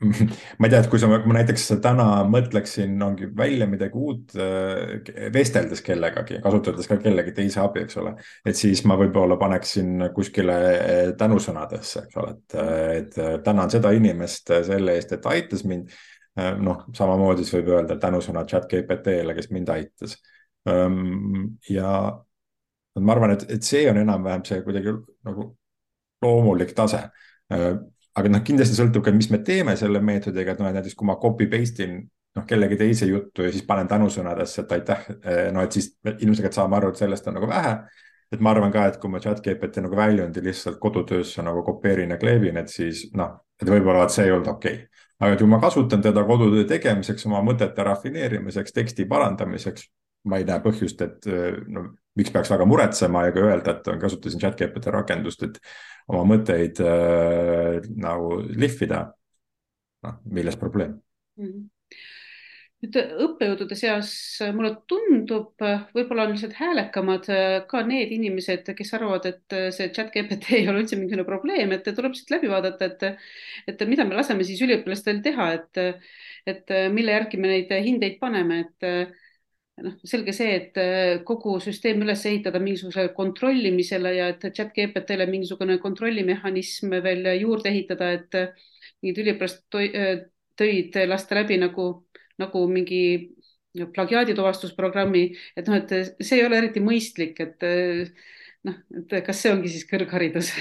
ma 0.59 0.65
ei 0.65 0.71
tea, 0.71 0.79
et 0.81 0.87
kui 0.89 0.99
sa, 1.01 1.07
ma 1.09 1.35
näiteks 1.35 1.67
täna 1.83 2.05
mõtleksin, 2.29 2.95
ongi 3.05 3.27
välja 3.37 3.67
midagi 3.69 3.99
uut, 4.01 4.33
äh, 4.33 5.29
vesteldes 5.33 5.83
kellegagi, 5.85 6.39
kasutades 6.41 6.89
ka 6.89 6.97
kellegi 7.01 7.35
teise 7.37 7.61
abi, 7.61 7.83
eks 7.85 7.99
ole. 8.01 8.15
et 8.45 8.57
siis 8.57 8.81
ma 8.89 8.97
võib-olla 8.99 9.37
paneksin 9.41 10.07
kuskile 10.15 10.57
äh, 10.71 11.03
tänusõnadesse, 11.19 12.07
eks 12.07 12.17
ole, 12.21 12.33
et, 12.33 12.57
äh, 12.57 12.81
et 12.97 13.45
tänan 13.45 13.69
seda 13.73 13.93
inimest 13.97 14.53
selle 14.65 14.97
eest, 14.97 15.13
et 15.13 15.23
ta 15.23 15.35
aitas 15.35 15.65
mind. 15.67 15.93
noh, 16.63 16.85
samamoodi 16.95 17.43
siis 17.43 17.57
võib 17.57 17.73
öelda 17.73 17.97
tänusõna 17.99 18.45
chat 18.47 18.69
GPT-le, 18.71 19.33
kes 19.35 19.49
mind 19.51 19.69
aitas. 19.69 20.13
ja 21.69 21.89
ma 22.95 23.11
arvan, 23.11 23.33
et, 23.35 23.43
et 23.51 23.67
see 23.67 23.81
on 23.91 23.99
enam-vähem 23.99 24.45
see 24.47 24.61
kuidagi 24.63 24.93
nagu 25.27 25.49
loomulik 26.23 26.71
tase 26.77 27.01
aga 28.17 28.31
noh, 28.31 28.41
kindlasti 28.45 28.77
sõltub 28.77 29.05
ka, 29.05 29.13
mis 29.15 29.29
me 29.31 29.39
teeme 29.45 29.75
selle 29.79 30.01
meetodiga, 30.03 30.53
et 30.53 30.63
noh, 30.63 30.71
näiteks 30.73 30.97
kui 30.99 31.07
ma 31.07 31.17
copy 31.21 31.47
paste 31.51 31.85
in 31.87 31.99
noh, 32.35 32.45
kellegi 32.47 32.77
teise 32.79 33.07
juttu 33.09 33.45
ja 33.45 33.51
siis 33.51 33.65
panen 33.67 33.89
tänusõnadesse, 33.91 34.63
et 34.63 34.71
aitäh, 34.77 35.05
eh, 35.23 35.43
no 35.53 35.63
et 35.65 35.75
siis 35.75 35.91
ilmselgelt 36.17 36.55
saame 36.55 36.77
aru, 36.79 36.91
et 36.91 37.01
sellest 37.01 37.27
on 37.27 37.39
nagu 37.39 37.51
vähe. 37.51 37.77
et 38.31 38.39
ma 38.39 38.53
arvan 38.53 38.71
ka, 38.71 38.85
et 38.87 38.95
kui 38.95 39.09
ma 39.11 39.19
chat 39.19 39.41
GPT 39.43 39.81
nagu 39.83 39.95
väljundi 39.95 40.39
lihtsalt 40.43 40.77
kodutöösse 40.79 41.43
nagu 41.43 41.65
kopeerin 41.67 42.13
ja 42.13 42.17
kleebin, 42.17 42.57
et 42.61 42.69
siis 42.71 43.09
noh, 43.13 43.41
et 43.59 43.67
võib-olla 43.67 44.05
see 44.07 44.29
ei 44.29 44.31
olnud 44.31 44.47
okei 44.47 44.73
okay. 44.73 44.85
aga 45.19 45.35
kui 45.35 45.49
ma 45.51 45.59
kasutan 45.59 46.01
teda 46.01 46.23
kodutöö 46.23 46.63
tegemiseks, 46.69 47.25
oma 47.27 47.41
mõtete 47.43 47.83
rafineerimiseks, 47.83 48.71
teksti 48.71 49.05
parandamiseks, 49.05 49.83
ma 50.31 50.39
ei 50.39 50.47
näe 50.47 50.63
põhjust, 50.63 51.03
et 51.03 51.27
no 51.67 51.89
miks 52.19 52.33
peaks 52.33 52.51
väga 52.51 52.67
muretsema 52.67 53.25
ja 53.27 53.35
ka 53.35 53.45
öelda, 53.47 53.75
et 53.77 53.91
kasutasin 54.01 54.41
chat 54.41 54.59
GPT 54.59 54.93
rakendust, 54.93 55.43
et 55.47 55.59
oma 56.11 56.23
mõtteid 56.35 56.81
äh, 56.83 57.81
nagu 57.95 58.41
lihvida. 58.49 59.05
noh, 60.01 60.17
milles 60.25 60.55
probleem 60.57 60.97
mm? 61.37 61.45
-hmm 61.45 61.69
nüüd 62.81 62.97
õppejõudude 62.97 63.75
seas 63.77 64.11
mulle 64.57 64.71
tundub, 64.89 65.53
võib-olla 65.93 66.25
on 66.25 66.33
lihtsalt 66.33 66.55
häälekamad 66.57 67.27
äh, 67.29 67.57
ka 67.69 67.83
need 67.85 68.13
inimesed, 68.15 68.71
kes 68.77 68.93
arvavad, 68.97 69.27
et 69.29 69.55
äh, 69.57 69.67
see 69.75 69.91
chat 69.93 70.09
GPT 70.13 70.55
ei 70.57 70.69
ole 70.69 70.81
üldse 70.81 70.97
mingisugune 70.97 71.27
probleem, 71.27 71.75
et 71.75 71.85
tuleb 71.85 72.15
lihtsalt 72.15 72.33
läbi 72.33 72.49
vaadata, 72.49 72.89
et, 72.89 73.21
et 73.69 73.85
mida 73.89 74.05
me 74.09 74.17
laseme 74.17 74.47
siis 74.47 74.63
üliõpilastel 74.65 75.21
teha, 75.21 75.51
et, 75.59 75.81
et 76.49 76.73
mille 76.93 77.13
järgi 77.19 77.41
me 77.41 77.53
neid 77.53 77.75
hindeid 77.85 78.17
paneme, 78.21 78.63
et 78.65 79.19
noh, 79.81 79.95
selge 80.07 80.33
see, 80.35 80.57
et 80.57 81.23
kogu 81.27 81.55
süsteem 81.63 82.03
üles 82.03 82.25
ehitada 82.29 82.59
mingisugusele 82.61 83.13
kontrollimisele 83.17 84.15
ja 84.17 84.29
et 84.33 84.43
chat 84.51 84.73
GPT-le 84.75 85.27
mingisugune 85.31 85.79
kontrollimehhanism 85.81 86.97
veel 87.05 87.31
juurde 87.39 87.71
ehitada, 87.71 88.11
et 88.19 88.41
mingid 89.01 89.23
üliõpilased 89.23 89.63
tõid 90.61 90.99
lasta 91.09 91.39
läbi 91.39 91.57
nagu 91.61 91.91
nagu 92.41 92.65
mingi 92.71 93.03
plagiaadituvastusprogrammi, 93.95 95.23
et 95.55 95.69
noh, 95.69 95.79
et 95.79 96.23
see 96.23 96.39
ei 96.39 96.45
ole 96.45 96.59
eriti 96.59 96.83
mõistlik, 96.83 97.39
et 97.43 97.63
noh, 98.67 98.79
et 98.99 99.15
kas 99.25 99.43
see 99.43 99.53
ongi 99.53 99.71
siis 99.71 99.87
kõrgharidus? 99.89 100.51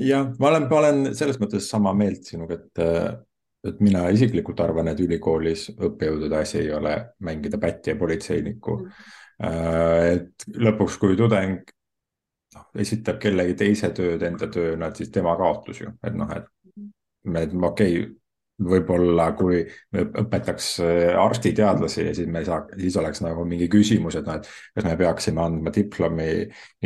Jah, 0.00 0.32
ma 0.40 0.50
olen, 0.50 0.66
ma 0.70 0.80
olen 0.80 1.04
selles 1.14 1.38
mõttes 1.38 1.68
sama 1.70 1.92
meelt 1.96 2.26
sinuga, 2.26 2.58
et, 2.58 2.82
et 3.64 3.80
mina 3.84 4.08
isiklikult 4.12 4.60
arvan, 4.60 4.90
et 4.92 5.00
ülikoolis 5.00 5.68
õppejõudude 5.74 6.40
asi 6.40 6.60
ei 6.60 6.72
ole 6.76 6.94
mängida 7.24 7.60
pätti 7.60 7.94
ja 7.94 8.00
politseinikku. 8.00 8.80
Mm.. 8.84 10.10
et 10.14 10.44
lõpuks, 10.62 10.98
kui 11.02 11.16
tudeng 11.18 11.72
noh, 12.54 12.66
esitab 12.78 13.18
kellegi 13.22 13.56
teise 13.64 13.90
tööd 13.96 14.22
enda 14.22 14.46
tööna, 14.52 14.88
et 14.88 15.00
siis 15.00 15.10
tema 15.14 15.34
kaotus 15.40 15.80
ju, 15.82 15.90
et 16.06 16.14
noh, 16.14 16.30
et 16.36 16.46
me, 17.24 17.42
okei 17.66 17.98
okay,, 17.98 18.12
võib-olla 18.62 19.32
kui 19.34 19.62
me 19.94 20.04
õpetaks 20.22 20.68
äh, 20.84 21.16
arstiteadlasi 21.18 22.04
ja 22.06 22.12
siis 22.14 22.28
me 22.30 22.42
ei 22.42 22.46
saa, 22.46 22.60
siis 22.78 22.96
oleks 23.00 23.22
nagu 23.24 23.42
mingi 23.48 23.66
küsimus, 23.70 24.14
et 24.18 24.28
noh, 24.28 24.38
et 24.38 24.46
kas 24.76 24.86
me 24.86 24.94
peaksime 25.00 25.42
andma 25.42 25.72
diplomi 25.74 26.28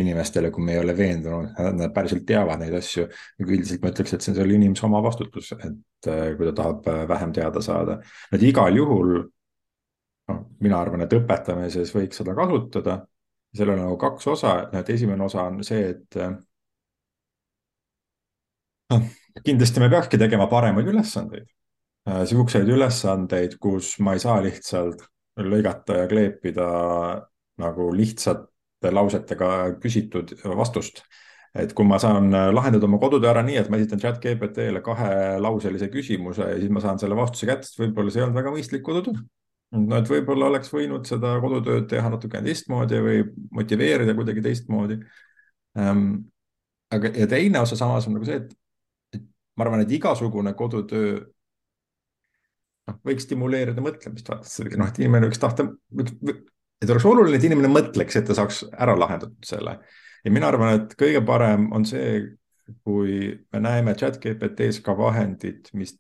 inimestele, 0.01 0.51
kui 0.55 0.65
me 0.65 0.77
ei 0.77 0.81
ole 0.81 0.97
veendunud, 0.97 1.53
nad 1.77 1.93
päriselt 1.95 2.25
teavad 2.29 2.63
neid 2.63 2.77
asju. 2.79 3.05
üldiselt 3.45 3.85
ma 3.85 3.93
ütleks, 3.93 4.15
et 4.15 4.25
see 4.25 4.33
on 4.33 4.39
selle 4.41 4.57
inimese 4.57 4.87
oma 4.89 5.03
vastutus, 5.05 5.53
et 5.59 6.09
äh, 6.09 6.33
kui 6.39 6.49
ta 6.49 6.57
tahab 6.63 6.89
äh, 6.89 7.05
vähem 7.11 7.37
teada 7.37 7.65
saada, 7.65 8.01
et 8.33 8.49
igal 8.49 8.77
juhul. 8.77 9.19
noh, 10.29 10.43
mina 10.61 10.81
arvan, 10.81 11.05
et 11.05 11.15
õpetamises 11.17 11.93
võiks 11.95 12.21
seda 12.21 12.35
kasutada. 12.37 13.03
sellel 13.57 13.79
on 13.79 13.87
nagu 13.89 13.97
kaks 14.01 14.27
osa, 14.29 14.59
et 14.73 14.91
esimene 14.93 15.25
osa 15.25 15.45
on 15.49 15.63
see, 15.65 15.89
et 15.89 16.17
noh, 18.93 19.09
kindlasti 19.45 19.81
me 19.81 19.89
peakski 19.93 20.19
tegema 20.21 20.47
paremaid 20.51 20.89
ülesandeid 20.89 21.49
Äh, 22.09 22.25
siukseid 22.29 22.69
ülesandeid, 22.73 23.59
kus 23.61 23.97
ma 24.05 24.15
ei 24.17 24.23
saa 24.23 24.39
lihtsalt 24.45 25.03
lõigata 25.39 26.03
ja 26.03 26.07
kleepida 26.11 26.69
nagu 27.61 27.89
lihtsate 27.95 28.93
lausetega 28.95 29.49
küsitud 29.83 30.33
vastust. 30.57 31.03
et 31.59 31.73
kui 31.75 31.87
ma 31.89 31.97
saan 31.99 32.29
lahendada 32.55 32.85
oma 32.87 32.99
kodutöö 33.01 33.31
ära 33.31 33.43
nii, 33.43 33.57
et 33.57 33.71
ma 33.73 33.79
esitan 33.81 33.99
chat 33.99 34.19
GPT-le 34.23 34.83
kahelauselise 34.85 35.89
küsimuse 35.91 36.45
ja 36.45 36.59
siis 36.61 36.71
ma 36.71 36.81
saan 36.85 37.01
selle 37.01 37.17
vastuse 37.17 37.49
kätte, 37.49 37.67
siis 37.67 37.81
võib-olla 37.81 38.13
see 38.13 38.21
ei 38.21 38.27
olnud 38.27 38.39
väga 38.39 38.53
mõistlik 38.55 38.85
kodutöö. 38.87 39.17
no 39.81 39.99
et 39.99 40.11
võib-olla 40.13 40.51
oleks 40.53 40.73
võinud 40.73 41.09
seda 41.09 41.35
kodutööd 41.43 41.89
teha 41.91 42.13
natukene 42.13 42.45
teistmoodi 42.47 43.01
või 43.05 43.25
motiveerida 43.61 44.15
kuidagi 44.15 44.45
teistmoodi 44.45 45.01
ähm,. 45.81 46.07
aga, 46.95 47.13
ja 47.17 47.27
teine 47.27 47.65
osa 47.65 47.77
samas 47.81 48.07
on 48.09 48.17
nagu 48.19 48.29
see, 48.29 48.43
et 48.45 48.55
ma 49.59 49.67
arvan, 49.67 49.83
et 49.83 49.93
igasugune 49.93 50.55
kodutöö 50.59 51.19
noh, 52.89 52.99
võiks 53.07 53.27
stimuleerida 53.27 53.85
mõtlemist, 53.85 54.31
vaata, 54.31 54.69
noh, 54.79 54.91
et 54.91 55.01
inimene 55.03 55.29
võiks 55.29 55.43
tahta, 55.43 55.67
et 56.79 56.91
oleks 56.91 57.07
oluline, 57.11 57.39
et 57.39 57.47
inimene 57.49 57.71
mõtleks, 57.73 58.19
et 58.19 58.29
ta 58.29 58.37
saaks 58.39 58.65
ära 58.73 58.97
lahendatud 58.99 59.47
selle. 59.47 59.79
ja 60.25 60.35
mina 60.35 60.51
arvan, 60.51 60.83
et 60.83 60.95
kõige 60.99 61.23
parem 61.27 61.71
on 61.75 61.87
see, 61.89 62.21
kui 62.85 63.33
me 63.53 63.63
näeme 63.65 63.95
chat 63.97 64.19
GPT-s 64.23 64.83
ka 64.85 64.95
vahendit, 64.97 65.71
mis 65.75 65.97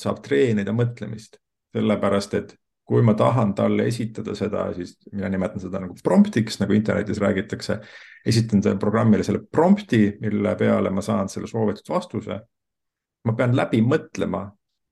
saab 0.00 0.22
treenida 0.24 0.72
mõtlemist, 0.74 1.38
sellepärast 1.74 2.34
et 2.38 2.56
kui 2.90 3.04
ma 3.06 3.14
tahan 3.14 3.52
talle 3.54 3.84
esitada 3.86 4.34
seda, 4.34 4.64
siis 4.74 4.96
mina 5.12 5.28
nimetan 5.30 5.62
seda 5.62 5.78
nagu 5.78 5.94
promptiks, 6.02 6.58
nagu 6.58 6.74
internetis 6.74 7.20
räägitakse. 7.22 7.78
esitan 8.26 8.60
programmile 8.78 9.22
selle 9.24 9.40
prompti, 9.52 10.16
mille 10.20 10.56
peale 10.56 10.90
ma 10.90 11.00
saan 11.00 11.28
selle 11.28 11.46
soovitud 11.46 11.86
vastuse. 11.88 12.40
Ma 13.24 13.34
pean 13.36 13.56
läbi 13.56 13.82
mõtlema, 13.84 14.46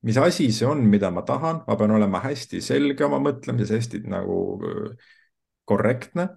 mis 0.07 0.19
asi 0.21 0.51
see 0.55 0.67
on, 0.69 0.85
mida 0.91 1.11
ma 1.15 1.25
tahan, 1.27 1.63
ma 1.67 1.77
pean 1.77 1.95
olema 1.97 2.21
hästi 2.23 2.61
selge 2.65 3.07
oma 3.07 3.21
mõtlemises, 3.23 3.73
hästi 3.75 4.03
nagu 4.11 4.39
korrektne, 5.69 6.29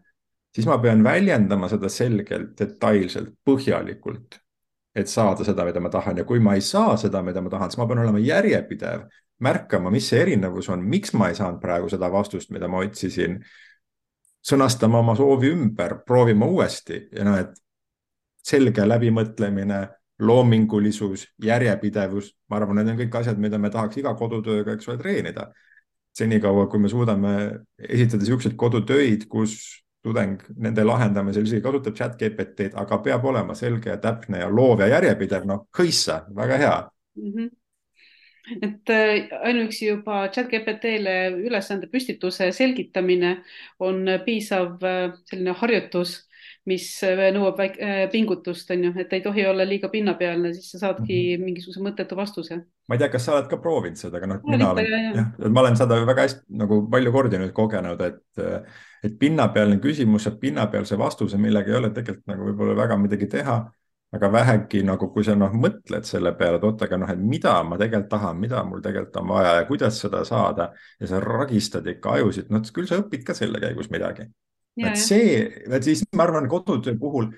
siis 0.56 0.68
ma 0.68 0.78
pean 0.84 1.04
väljendama 1.04 1.70
seda 1.72 1.90
selgelt, 1.92 2.54
detailselt, 2.60 3.34
põhjalikult, 3.48 4.40
et 4.96 5.08
saada 5.08 5.46
seda, 5.48 5.66
mida 5.68 5.84
ma 5.84 5.92
tahan. 5.94 6.20
Ja 6.20 6.28
kui 6.28 6.42
ma 6.44 6.58
ei 6.58 6.64
saa 6.66 6.98
seda, 7.00 7.22
mida 7.24 7.44
ma 7.44 7.52
tahan, 7.54 7.72
siis 7.72 7.80
ma 7.80 7.88
pean 7.88 8.04
olema 8.04 8.20
järjepidev, 8.24 9.06
märkama, 9.42 9.92
mis 9.94 10.10
see 10.12 10.22
erinevus 10.22 10.70
on, 10.70 10.84
miks 10.86 11.16
ma 11.18 11.32
ei 11.32 11.38
saanud 11.38 11.62
praegu 11.62 11.90
seda 11.90 12.12
vastust, 12.14 12.52
mida 12.54 12.70
ma 12.72 12.84
otsisin. 12.86 13.42
sõnastama 14.42 14.98
oma 15.00 15.14
soovi 15.14 15.52
ümber, 15.54 16.00
proovima 16.06 16.48
uuesti. 16.50 16.96
Ja 17.14 17.24
noh, 17.28 17.36
et 17.38 17.60
selge 18.42 18.88
läbimõtlemine 18.88 19.82
loomingulisus, 20.22 21.26
järjepidevus, 21.44 22.32
ma 22.50 22.60
arvan, 22.60 22.78
need 22.80 22.94
on 22.94 23.00
kõik 23.00 23.20
asjad, 23.22 23.40
mida 23.42 23.58
me 23.62 23.72
tahaks 23.74 23.98
iga 24.02 24.14
kodutööga, 24.18 24.76
eks 24.78 24.90
ole, 24.90 24.98
treenida. 25.02 25.52
senikaua, 26.12 26.66
kui 26.68 26.80
me 26.84 26.90
suudame 26.92 27.30
esitada 27.80 28.20
niisuguseid 28.20 28.58
kodutöid, 28.60 29.30
kus 29.32 29.54
tudeng 30.04 30.42
nende 30.60 30.84
lahendamisel 30.84 31.46
isegi 31.48 31.64
kasutab 31.64 31.96
chat 31.96 32.18
GPT-d, 32.20 32.74
aga 32.76 32.98
peab 33.06 33.26
olema 33.26 33.56
selge 33.56 33.90
ja 33.90 33.98
täpne 34.02 34.42
ja 34.42 34.50
loov 34.52 34.84
ja 34.84 34.90
järjepidev, 34.92 35.46
noh, 35.48 35.68
hõissa, 35.78 36.26
väga 36.36 36.58
hea 36.58 36.78
mm. 37.16 37.34
-hmm 37.34 37.50
et 38.62 38.90
äh, 38.90 39.30
ainuüksi 39.46 39.88
juba 39.88 40.28
chat 40.34 40.50
GPT-le 40.50 41.14
ülesande 41.46 41.88
püstituse 41.88 42.52
selgitamine 42.52 43.44
on 43.80 44.06
piisav 44.26 44.82
äh, 44.84 45.14
selline 45.30 45.54
harjutus 45.62 46.16
mis 46.70 46.86
äh, 47.08 47.32
nõuab 47.34 47.58
väik, 47.58 47.80
äh, 47.82 48.04
pingutust, 48.14 48.70
on 48.74 48.86
ju, 48.86 48.92
et 49.02 49.14
ei 49.18 49.24
tohi 49.26 49.46
olla 49.50 49.66
liiga 49.66 49.90
pinnapealne, 49.90 50.54
siis 50.54 50.70
sa 50.74 50.82
saadki 50.84 51.16
mm 51.16 51.42
-hmm. 51.42 51.46
mingisuguse 51.46 51.82
mõttetu 51.82 52.16
vastuse. 52.16 52.62
ma 52.88 52.96
ei 52.96 53.00
tea, 53.00 53.10
kas 53.10 53.26
sa 53.26 53.34
oled 53.34 53.50
ka 53.50 53.58
proovinud 53.58 53.98
seda, 53.98 54.18
aga 54.18 54.28
noh, 54.28 54.40
mina 54.46 54.72
olen, 54.72 54.86
jah, 55.16 55.50
ma 55.50 55.62
olen 55.62 55.78
seda 55.78 55.98
väga 56.06 56.22
hästi 56.28 56.42
nagu 56.62 56.82
palju 56.92 57.12
kordi 57.12 57.38
nüüd 57.38 57.54
kogenud, 57.54 58.02
et, 58.02 58.22
et 59.04 59.20
pinnapealne 59.20 59.80
küsimus 59.80 60.24
saab 60.24 60.40
pinnapealse 60.40 60.98
vastuse, 60.98 61.38
millega 61.38 61.72
ei 61.72 61.78
ole 61.78 61.90
tegelikult 61.90 62.28
nagu 62.28 62.50
võib-olla 62.50 62.76
väga 62.76 62.98
midagi 62.98 63.28
teha 63.28 63.72
aga 64.12 64.32
vähegi 64.32 64.84
nagu, 64.84 65.08
kui 65.14 65.24
sa 65.24 65.36
noh, 65.36 65.54
mõtled 65.56 66.04
selle 66.04 66.34
peale, 66.36 66.58
et 66.60 66.64
oot, 66.68 66.82
aga 66.84 66.98
noh, 66.98 67.10
et 67.10 67.20
mida 67.20 67.64
ma 67.64 67.78
tegelikult 67.80 68.10
tahan, 68.12 68.40
mida 68.40 68.64
mul 68.68 68.82
tegelikult 68.84 69.22
on 69.22 69.28
vaja 69.28 69.54
ja 69.56 69.66
kuidas 69.66 70.02
seda 70.04 70.26
saada 70.28 70.74
ja 71.00 71.08
sa 71.08 71.20
ragistad 71.24 71.88
ikka 71.88 72.18
ajusid, 72.20 72.52
noh, 72.52 72.62
küll 72.76 72.88
sa 72.88 73.00
õpid 73.00 73.24
ka 73.24 73.34
selle 73.34 73.60
käigus 73.64 73.90
midagi 73.90 74.28
et 74.80 75.00
see, 75.00 75.46
et 75.68 75.84
siis 75.84 76.04
ma 76.16 76.24
arvan, 76.28 76.48
kodutöö 76.50 76.96
puhul 77.00 77.32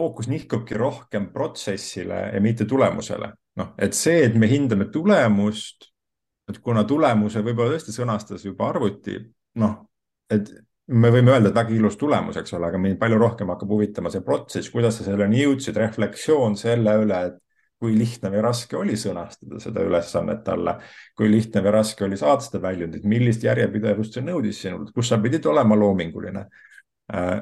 fookus 0.00 0.30
nihkubki 0.30 0.78
rohkem 0.78 1.28
protsessile 1.32 2.30
ja 2.34 2.40
mitte 2.40 2.64
tulemusele. 2.64 3.32
noh, 3.60 3.74
et 3.78 3.92
see, 3.98 4.22
et 4.24 4.34
me 4.38 4.46
hindame 4.48 4.86
tulemust, 4.94 5.90
et 6.48 6.58
kuna 6.64 6.84
tulemuse 6.88 7.42
võib-olla 7.44 7.74
tõesti 7.74 7.92
sõnastas 7.92 8.44
juba 8.46 8.70
arvuti, 8.70 9.18
noh, 9.60 9.74
et 10.30 10.48
me 10.90 11.10
võime 11.12 11.34
öelda, 11.34 11.50
et 11.50 11.58
väga 11.58 11.74
ilus 11.74 11.98
tulemus, 12.00 12.38
eks 12.40 12.54
ole, 12.56 12.70
aga 12.70 12.78
mind 12.80 12.98
palju 12.98 13.18
rohkem 13.20 13.50
hakkab 13.52 13.74
huvitama 13.74 14.10
see 14.10 14.24
protsess, 14.26 14.70
kuidas 14.72 14.96
sa 14.98 15.06
selleni 15.06 15.42
jõudsid, 15.42 15.76
refleksioon 15.78 16.56
selle 16.58 16.94
üle, 17.02 17.20
et 17.30 17.36
kui 17.80 17.94
lihtne 17.96 18.28
või 18.32 18.42
raske 18.44 18.76
oli 18.76 18.96
sõnastada 19.00 19.60
seda 19.62 19.84
ülesannet 19.86 20.42
talle, 20.44 20.76
kui 21.16 21.30
lihtne 21.32 21.62
või 21.64 21.72
raske 21.78 22.04
oli 22.04 22.18
saada 22.20 22.44
seda 22.44 22.60
väljundit, 22.66 23.06
millist 23.08 23.46
järjepidevust 23.46 24.18
see 24.18 24.26
nõudis 24.26 24.60
sinult, 24.66 24.92
kus 24.92 25.08
sa 25.08 25.18
pidid 25.22 25.46
olema 25.48 25.78
loominguline. 25.80 26.44
Äh, 27.14 27.38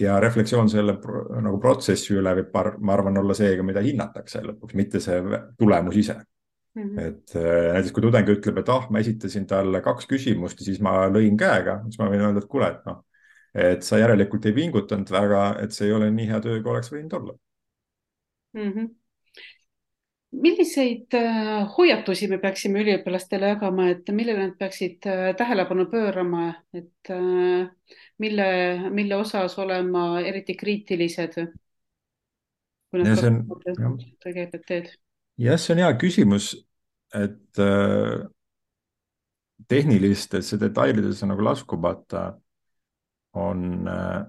ja 0.00 0.20
refleksioon 0.22 0.70
selle 0.70 0.94
nagu 1.42 1.58
protsessi 1.60 2.14
üle 2.14 2.36
võib, 2.38 2.54
ma 2.78 2.94
arvan, 2.94 3.18
olla 3.18 3.34
seega, 3.34 3.66
mida 3.66 3.82
hinnatakse 3.84 4.44
lõpuks, 4.46 4.76
mitte 4.78 5.02
see 5.02 5.18
tulemus 5.58 5.98
ise 6.04 6.20
Mm 6.74 6.82
-hmm. 6.82 6.98
et 7.00 7.34
äh, 7.36 7.72
näiteks 7.72 7.92
kui 7.92 8.02
tudeng 8.02 8.28
ütleb, 8.30 8.58
et 8.58 8.68
ah, 8.68 8.84
ma 8.90 9.00
esitasin 9.02 9.46
talle 9.46 9.80
kaks 9.82 10.06
küsimust 10.06 10.60
ja 10.60 10.64
siis 10.64 10.78
ma 10.80 11.08
lõin 11.10 11.34
käega, 11.38 11.80
siis 11.82 11.98
ma 11.98 12.06
võin 12.12 12.22
öelda, 12.22 12.38
et 12.38 12.46
kuule, 12.52 12.68
et 12.70 12.84
noh, 12.86 13.00
et 13.54 13.82
sa 13.82 13.98
järelikult 13.98 14.46
ei 14.46 14.54
pingutanud 14.54 15.10
väga, 15.10 15.40
et 15.64 15.74
see 15.74 15.88
ei 15.88 15.96
ole 15.96 16.12
nii 16.14 16.28
hea 16.30 16.40
töö, 16.40 16.60
kui 16.62 16.70
oleks 16.70 16.92
võinud 16.92 17.16
olla 17.18 17.34
mm. 18.54 18.70
-hmm 18.70 18.99
milliseid 20.30 21.14
äh, 21.14 21.66
hoiatusi 21.76 22.28
me 22.30 22.38
peaksime 22.38 22.84
üliõpilastele 22.84 23.50
jagama, 23.54 23.88
et 23.90 24.10
millele 24.14 24.46
nad 24.46 24.56
peaksid 24.58 25.06
äh, 25.10 25.30
tähelepanu 25.38 25.88
pöörama, 25.90 26.52
et 26.74 27.10
äh, 27.10 27.66
mille, 28.22 28.50
mille 28.94 29.18
osas 29.18 29.58
olema 29.58 30.20
eriti 30.20 30.54
kriitilised? 30.58 31.40
nad 32.90 33.06
kasutavad 33.06 34.34
GPT-d? 34.34 34.92
jah, 35.38 35.58
see 35.58 35.74
on 35.74 35.82
hea 35.82 35.90
küsimus, 35.98 36.52
et 37.14 37.62
äh, 37.62 38.26
tehnilistesse 39.70 40.58
detailidesse 40.58 41.26
nagu 41.30 41.44
laskumata 41.44 42.24
on 43.38 43.86
äh,, 43.86 44.22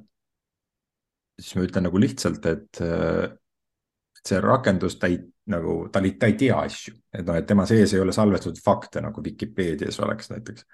siis 1.41 1.58
ma 1.58 1.65
ütlen 1.65 1.88
nagu 1.89 2.01
lihtsalt, 2.01 2.46
et 2.50 2.81
äh, 2.86 3.31
see 4.22 4.41
rakendus, 4.41 4.98
ei 5.08 5.17
nagu, 5.50 5.75
ta 5.91 6.01
ei, 6.03 6.15
ta 6.19 6.29
ei 6.29 6.36
tea 6.38 6.57
asju, 6.62 6.93
et 7.13 7.25
noh, 7.25 7.38
et 7.38 7.48
tema 7.50 7.65
sees 7.69 7.93
ei 7.95 8.01
ole 8.01 8.13
salvestatud 8.13 8.60
fakte 8.62 9.01
nagu 9.01 9.24
Vikipeedias 9.24 10.00
oleks 10.05 10.29
näiteks. 10.29 10.65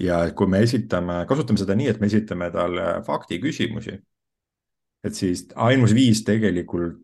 ja 0.00 0.22
kui 0.36 0.46
me 0.46 0.62
esitame, 0.62 1.24
kasutame 1.28 1.58
seda 1.58 1.74
nii, 1.78 1.88
et 1.90 2.00
me 2.00 2.06
esitame 2.10 2.50
talle 2.54 2.88
faktiküsimusi, 3.06 3.96
et 5.04 5.14
siis 5.14 5.46
ainus 5.54 5.94
viis 5.94 6.22
tegelikult, 6.26 7.00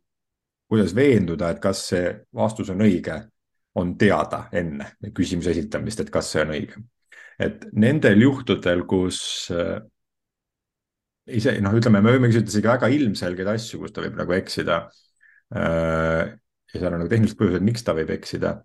kuidas 0.70 0.94
veenduda, 0.94 1.50
et 1.50 1.62
kas 1.62 1.84
see 1.92 2.12
vastus 2.34 2.70
on 2.74 2.82
õige, 2.82 3.20
on 3.76 3.94
teada 3.98 4.46
enne 4.56 4.96
küsimuse 5.14 5.52
esitamist, 5.52 6.00
et 6.02 6.10
kas 6.10 6.30
see 6.32 6.42
on 6.42 6.54
õige. 6.54 6.82
et 7.38 7.66
nendel 7.72 8.22
juhtudel, 8.22 8.86
kus 8.88 9.50
äh, 9.52 9.78
ise 11.26 11.58
noh, 11.60 11.74
ütleme, 11.76 12.00
me 12.00 12.14
võime 12.14 12.30
küsida 12.30 12.50
isegi 12.50 12.70
väga 12.70 12.88
ilmselgeid 12.88 13.50
asju, 13.54 13.82
kus 13.82 13.92
ta 13.92 14.02
võib 14.02 14.16
nagu 14.16 14.32
eksida 14.32 14.86
Äh, 15.54 16.38
ja 16.76 16.84
seal 16.84 16.94
on 16.94 17.02
nagu 17.02 17.12
tehnilised 17.12 17.40
põhjused, 17.40 17.66
miks 17.66 17.84
ta 17.86 17.96
võib 17.96 18.14
eksida 18.14 18.60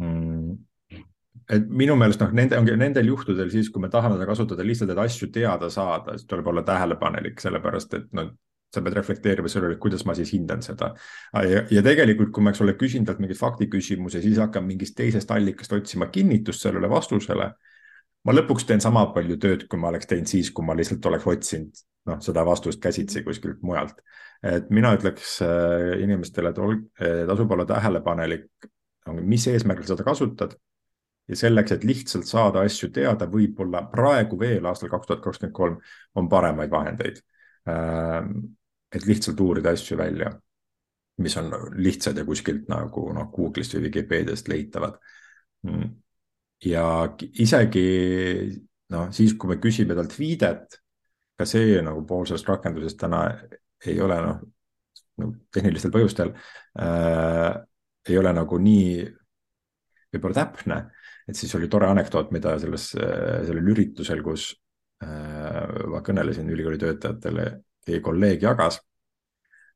mm 0.00 0.60
et 1.50 1.66
minu 1.68 1.96
meelest 1.98 2.22
noh, 2.22 2.30
nende, 2.36 2.56
ongi 2.58 2.74
nendel 2.78 3.10
juhtudel 3.10 3.50
siis, 3.52 3.68
kui 3.72 3.82
me 3.82 3.90
tahame 3.92 4.16
seda 4.16 4.28
kasutada 4.28 4.64
lihtsalt, 4.66 4.92
et 4.94 5.02
asju 5.02 5.28
teada 5.34 5.68
saada, 5.72 6.16
siis 6.16 6.28
tuleb 6.30 6.48
olla 6.52 6.64
tähelepanelik, 6.66 7.40
sellepärast 7.42 7.96
et 7.98 8.08
noh, 8.16 8.30
sa 8.72 8.80
pead 8.84 8.96
reflekteerima 8.96 9.50
selle 9.52 9.68
üle, 9.68 9.78
kuidas 9.80 10.06
ma 10.08 10.14
siis 10.16 10.32
hindan 10.32 10.62
seda. 10.64 10.92
ja 11.42 11.82
tegelikult, 11.84 12.32
kui 12.32 12.44
ma, 12.44 12.54
eks 12.54 12.62
ole, 12.64 12.76
küsin 12.80 13.04
talt 13.08 13.20
mingeid 13.20 13.40
faktiküsimusi, 13.40 14.22
siis 14.24 14.40
hakkan 14.40 14.64
mingist 14.64 14.96
teisest 14.96 15.30
allikast 15.34 15.74
otsima 15.76 16.08
kinnitust 16.14 16.64
sellele 16.64 16.88
vastusele. 16.90 17.52
ma 18.22 18.32
lõpuks 18.32 18.64
teen 18.66 18.80
sama 18.80 19.08
palju 19.12 19.36
tööd, 19.42 19.66
kui 19.68 19.80
ma 19.82 19.90
oleks 19.90 20.06
teinud 20.06 20.30
siis, 20.30 20.52
kui 20.54 20.64
ma 20.64 20.76
lihtsalt 20.78 21.06
oleks 21.10 21.26
otsinud 21.26 21.82
noh, 22.08 22.18
seda 22.24 22.44
vastust 22.46 22.80
käsitsi 22.82 23.22
kuskilt 23.26 23.62
mujalt 23.62 24.00
et 24.42 24.70
mina 24.74 24.92
ütleks 24.96 25.36
äh, 25.44 25.94
inimestele, 26.02 26.50
et 26.50 26.60
ol-, 26.60 26.80
tasub 27.28 27.54
olla 27.54 27.66
tähelepanelik, 27.68 28.68
mis 29.22 29.46
eesmärgil 29.50 29.88
seda 29.88 30.06
kasutad. 30.06 30.58
ja 31.30 31.36
selleks, 31.38 31.70
et 31.72 31.84
lihtsalt 31.86 32.26
saada 32.26 32.64
asju 32.66 32.88
teada, 32.92 33.28
võib-olla 33.30 33.84
praegu 33.92 34.36
veel 34.40 34.64
aastal 34.66 34.90
kaks 34.90 35.06
tuhat 35.06 35.20
kakskümmend 35.22 35.54
kolm 35.54 35.76
on 36.18 36.28
paremaid 36.28 36.70
vahendeid. 36.70 37.20
Ähm, 37.70 38.32
et 38.92 39.06
lihtsalt 39.06 39.40
uurida 39.40 39.70
asju 39.70 39.96
välja, 39.96 40.32
mis 41.22 41.36
on 41.38 41.52
lihtsad 41.78 42.18
ja 42.18 42.24
kuskilt 42.26 42.66
nagu 42.68 43.06
noh, 43.14 43.30
Google'ist 43.32 43.76
või 43.76 43.86
Vikipeediast 43.86 44.50
leitavad. 44.50 44.98
Mm. 45.62 45.94
ja 46.66 46.84
isegi 47.38 47.86
noh, 48.90 49.12
siis 49.14 49.36
kui 49.38 49.52
me 49.52 49.60
küsime 49.62 49.94
talt 49.94 50.16
viidet, 50.18 50.81
ka 51.42 51.48
see 51.48 51.82
nagu 51.84 52.04
pool 52.06 52.24
sellest 52.28 52.48
rakendusest 52.48 53.00
täna 53.02 53.24
ei 53.86 53.98
ole 54.00 54.18
noh, 54.22 54.40
no, 55.18 55.32
tehnilistel 55.52 55.92
põhjustel 55.94 56.32
äh, 56.78 57.50
ei 58.08 58.18
ole 58.18 58.32
nagu 58.34 58.58
nii 58.58 59.02
võib-olla 60.12 60.36
täpne, 60.36 60.78
et 61.28 61.38
siis 61.38 61.52
oli 61.56 61.68
tore 61.72 61.88
anekdoot, 61.88 62.32
mida 62.34 62.56
selles, 62.60 62.90
sellel 62.92 63.68
üritusel, 63.72 64.20
kus 64.24 64.50
äh, 65.04 65.68
ma 65.88 66.02
kõnelesin 66.04 66.50
ülikooli 66.52 66.80
töötajatele, 66.82 67.46
teie 67.82 68.02
kolleeg 68.04 68.44
jagas 68.44 68.80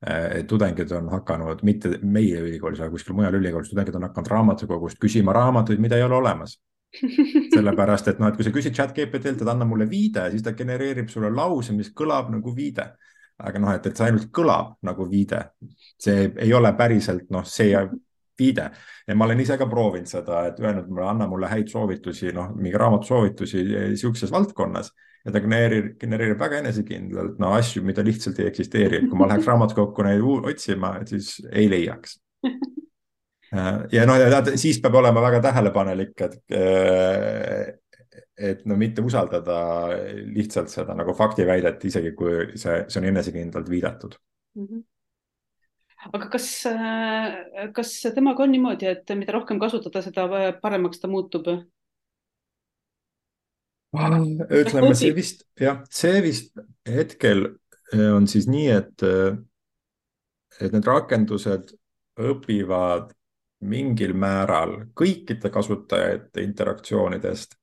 äh,. 0.05 0.43
tudengid 0.49 0.93
on 0.93 1.09
hakanud, 1.15 1.65
mitte 1.67 1.97
meie 2.03 2.43
ülikoolis, 2.45 2.83
aga 2.83 2.93
kuskil 2.93 3.17
mujal 3.17 3.39
ülikoolis, 3.41 3.73
tudengid 3.73 3.97
on 3.97 4.09
hakanud 4.11 4.33
raamatukogust 4.35 5.01
küsima 5.03 5.35
raamatuid, 5.37 5.81
mida 5.83 5.99
ei 5.99 6.07
ole 6.07 6.21
olemas 6.21 6.59
sellepärast 7.55 8.13
et 8.13 8.23
noh, 8.23 8.31
et 8.31 8.39
kui 8.39 8.47
sa 8.47 8.53
küsid 8.55 8.77
chat 8.77 8.95
GPT-lt, 8.97 9.43
et 9.43 9.51
anna 9.51 9.67
mulle 9.69 9.89
viide, 9.91 10.29
siis 10.33 10.45
ta 10.45 10.55
genereerib 10.57 11.11
sulle 11.13 11.31
lause, 11.33 11.75
mis 11.77 11.93
kõlab 11.97 12.33
nagu 12.35 12.55
viide. 12.57 12.91
Aga 13.37 13.61
noh, 13.61 13.73
et, 13.77 13.85
et 13.85 13.99
see 13.99 14.07
ainult 14.07 14.31
kõlab 14.33 14.77
nagu 14.87 15.07
viide, 15.11 15.43
see 16.01 16.31
ei 16.41 16.55
ole 16.57 16.71
päriselt 16.77 17.29
noh, 17.35 17.45
see 17.45 17.75
viide. 18.39 18.71
Ja 19.09 19.17
ma 19.17 19.27
olen 19.29 19.43
ise 19.45 19.59
ka 19.61 19.69
proovinud 19.69 20.09
seda, 20.09 20.47
et 20.51 20.63
öelnud 20.63 20.89
mulle, 20.89 21.09
anna 21.11 21.27
mulle 21.29 21.51
häid 21.51 21.69
soovitusi, 21.73 22.33
noh, 22.37 22.55
mingi 22.57 22.81
raamatusoovitusi 22.81 23.67
sihukeses 23.97 24.33
valdkonnas. 24.33 24.93
Ja 25.27 25.35
ta 25.35 25.43
genereerib, 25.43 25.97
genereerib 26.01 26.39
väga 26.39 26.63
enesekindlalt 26.63 27.41
no 27.43 27.51
asju, 27.57 27.83
mida 27.85 28.05
lihtsalt 28.07 28.39
ei 28.41 28.47
eksisteeri, 28.53 29.03
et 29.03 29.09
kui 29.11 29.19
ma 29.19 29.27
läheks 29.27 29.49
raamatukokku 29.51 30.07
neid 30.07 30.23
otsima, 30.53 30.95
siis 31.11 31.41
ei 31.51 31.67
leiaks 31.73 32.21
ja 33.93 34.07
noh, 34.09 34.51
siis 34.59 34.81
peab 34.83 34.99
olema 35.03 35.23
väga 35.23 35.43
tähelepanelik, 35.51 36.15
et 36.27 36.55
et 38.37 38.67
no 38.69 38.77
mitte 38.77 39.01
usaldada 39.05 39.61
lihtsalt 40.29 40.69
seda 40.73 40.97
nagu 40.97 41.15
faktiväidet, 41.17 41.85
isegi 41.89 42.13
kui 42.17 42.59
see, 42.59 42.83
see 42.89 43.01
on 43.01 43.09
enesekindlalt 43.13 43.71
viidatud 43.71 44.19
mm. 44.57 44.67
-hmm 44.67 44.85
aga 46.15 46.29
kas, 46.31 46.47
kas 47.75 47.93
temaga 48.15 48.45
on 48.45 48.53
niimoodi, 48.55 48.87
et 48.91 49.11
mida 49.19 49.35
rohkem 49.37 49.59
kasutada, 49.63 50.03
seda 50.05 50.27
paremaks 50.63 51.03
ta 51.03 51.11
muutub? 51.11 51.49
ütleme, 53.97 54.93
see 54.99 55.13
vist 55.17 55.47
jah, 55.61 55.81
see 55.91 56.21
vist 56.25 56.59
hetkel 56.85 57.47
eh, 57.95 58.11
on 58.13 58.27
siis 58.29 58.49
nii, 58.51 58.67
et, 58.75 59.05
eh, 59.07 59.39
et 60.61 60.75
need 60.75 60.85
rakendused 60.87 61.73
õpivad 62.21 63.15
mingil 63.67 64.15
määral 64.15 64.77
kõikide 64.97 65.51
kasutajate 65.53 66.43
interaktsioonidest 66.47 67.57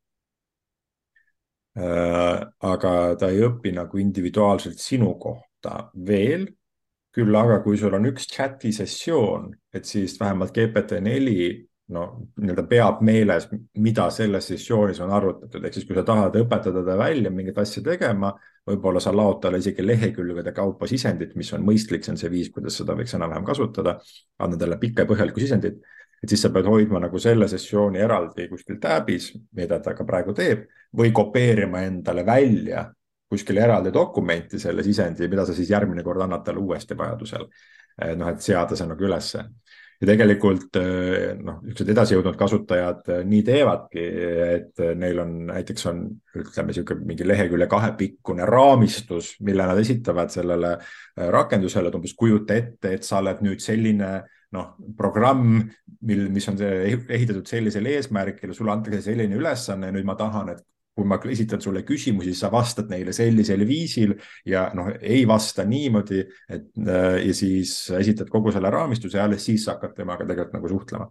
Äh, 1.74 2.42
aga 2.70 2.90
ta 3.18 3.30
ei 3.34 3.40
õpi 3.48 3.72
nagu 3.74 3.98
individuaalselt 3.98 4.78
sinu 4.78 5.16
kohta 5.22 5.90
veel. 6.10 6.52
küll 7.14 7.36
aga, 7.38 7.60
kui 7.62 7.78
sul 7.78 7.94
on 7.94 8.08
üks 8.10 8.26
chati 8.26 8.72
sessioon, 8.74 9.52
et 9.70 9.86
siis 9.86 10.16
vähemalt 10.18 10.50
GPT-4 10.56 11.44
no 11.94 12.06
nii-öelda 12.42 12.66
peab 12.70 13.02
meeles, 13.06 13.48
mida 13.80 14.10
selles 14.14 14.48
sessioonis 14.52 15.00
on 15.06 15.14
arutatud, 15.14 15.64
ehk 15.64 15.78
siis 15.78 15.88
kui 15.88 15.98
sa 15.98 16.04
tahad 16.08 16.36
õpetada 16.40 16.84
ta 16.86 16.98
välja 17.00 17.32
mingit 17.32 17.58
asja 17.62 17.84
tegema, 17.86 18.34
võib-olla 18.68 19.02
sa 19.04 19.14
laod 19.16 19.42
talle 19.44 19.60
isegi 19.62 19.86
lehekülgede 19.86 20.54
kaupa 20.56 20.88
sisendit, 20.90 21.36
mis 21.40 21.52
on 21.54 21.66
mõistlik, 21.68 22.06
see 22.06 22.16
on 22.16 22.22
see 22.22 22.32
viis, 22.34 22.50
kuidas 22.54 22.80
seda 22.80 22.96
võiks 22.98 23.16
enam-vähem 23.18 23.46
kasutada, 23.48 23.98
anda 24.40 24.60
talle 24.60 24.80
pikka 24.82 25.06
ja 25.06 25.12
põhjalikku 25.12 25.44
sisendit 25.44 25.84
et 26.24 26.32
siis 26.32 26.40
sa 26.46 26.54
pead 26.56 26.68
hoidma 26.72 27.02
nagu 27.04 27.20
selle 27.20 27.50
sessiooni 27.52 28.00
eraldi 28.00 28.48
kuskil 28.48 28.80
tab'is, 28.82 29.34
mida 29.60 29.82
ta 29.84 29.92
ka 29.98 30.06
praegu 30.08 30.32
teeb, 30.36 30.64
või 30.96 31.12
kopeerima 31.12 31.84
endale 31.84 32.24
välja 32.26 32.86
kuskil 33.34 33.58
eraldi 33.58 33.92
dokumenti 33.94 34.60
selle 34.62 34.86
sisendi, 34.86 35.28
mida 35.28 35.46
sa 35.46 35.56
siis 35.58 35.72
järgmine 35.74 36.04
kord 36.06 36.22
annad 36.24 36.46
talle 36.46 36.62
uuesti 36.62 36.98
vajadusel. 36.98 37.48
noh, 38.18 38.30
et 38.30 38.42
seada 38.42 38.76
see 38.76 38.88
nagu 38.90 39.06
ülesse. 39.06 39.44
Ja 40.04 40.10
tegelikult 40.10 40.76
noh, 40.76 41.62
niisugused 41.64 41.92
edasijõudnud 41.94 42.36
kasutajad 42.40 43.08
nii 43.24 43.44
teevadki, 43.48 44.04
et 44.58 44.82
neil 45.00 45.22
on 45.24 45.32
näiteks 45.48 45.88
on, 45.92 46.02
ütleme 46.36 46.74
niisugune 46.74 47.08
mingi 47.08 47.28
lehekülje 47.28 47.70
kahepikkune 47.72 48.48
raamistus, 48.50 49.34
mille 49.48 49.68
nad 49.70 49.80
esitavad 49.80 50.34
sellele 50.34 50.76
rakendusele, 51.16 51.88
et 51.88 51.96
umbes 52.00 52.16
kujuta 52.20 52.58
ette, 52.60 52.98
et 52.98 53.08
sa 53.08 53.22
oled 53.24 53.46
nüüd 53.48 53.64
selline 53.64 54.12
noh, 54.54 54.76
programm, 55.00 55.64
mil, 56.04 56.28
mis 56.34 56.50
on 56.52 56.60
ehitatud 56.60 57.48
sellisele 57.50 57.96
eesmärgile, 57.98 58.54
sulle 58.54 58.76
antakse 58.76 59.02
selline 59.08 59.40
ülesanne 59.40 59.90
nüüd 59.96 60.06
ma 60.08 60.18
tahan, 60.20 60.52
et 60.54 60.68
kui 60.94 61.08
ma 61.10 61.18
esitan 61.34 61.62
sulle 61.62 61.82
küsimusi, 61.88 62.36
sa 62.38 62.52
vastad 62.54 62.92
neile 62.92 63.14
sellisel 63.16 63.66
viisil 63.68 64.14
ja 64.46 64.68
noh, 64.78 64.92
ei 65.02 65.24
vasta 65.28 65.66
niimoodi, 65.66 66.22
et 66.50 66.70
äh, 66.86 67.18
ja 67.28 67.34
siis 67.38 67.74
esitad 67.98 68.30
kogu 68.34 68.54
selle 68.54 68.70
raamistuse 68.74 69.18
ja 69.18 69.26
alles 69.26 69.46
siis 69.46 69.66
hakkad 69.72 69.96
temaga 69.98 70.28
tegelikult 70.30 70.58
nagu 70.60 70.72
suhtlema. 70.76 71.10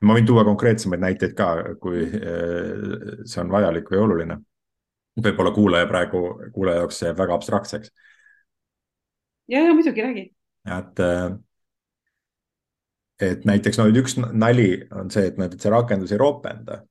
ma 0.00 0.16
võin 0.16 0.28
tuua 0.28 0.44
konkreetsemaid 0.48 1.02
näiteid 1.02 1.34
ka, 1.36 1.50
kui 1.82 2.06
äh, 2.06 3.20
see 3.24 3.42
on 3.42 3.50
vajalik 3.52 3.90
või 3.90 4.02
oluline. 4.06 4.38
võib-olla 5.20 5.50
kuulaja 5.52 5.90
praegu, 5.90 6.24
kuulaja 6.54 6.84
jaoks 6.84 7.02
see 7.02 7.10
jääb 7.10 7.18
väga 7.18 7.34
abstraktseks. 7.34 7.92
ja, 9.48 9.66
ja 9.66 9.74
muidugi 9.74 10.06
räägi. 10.06 10.26
et 10.78 11.02
äh, 11.02 11.30
et 13.20 13.44
näiteks 13.44 13.78
no 13.78 13.88
üks 13.90 14.16
nali 14.20 14.70
on 14.96 15.10
see, 15.12 15.26
et 15.28 15.38
et 15.44 15.60
see 15.60 15.72
rakendus 15.72 16.12
ei 16.12 16.20
ropenda. 16.20 16.84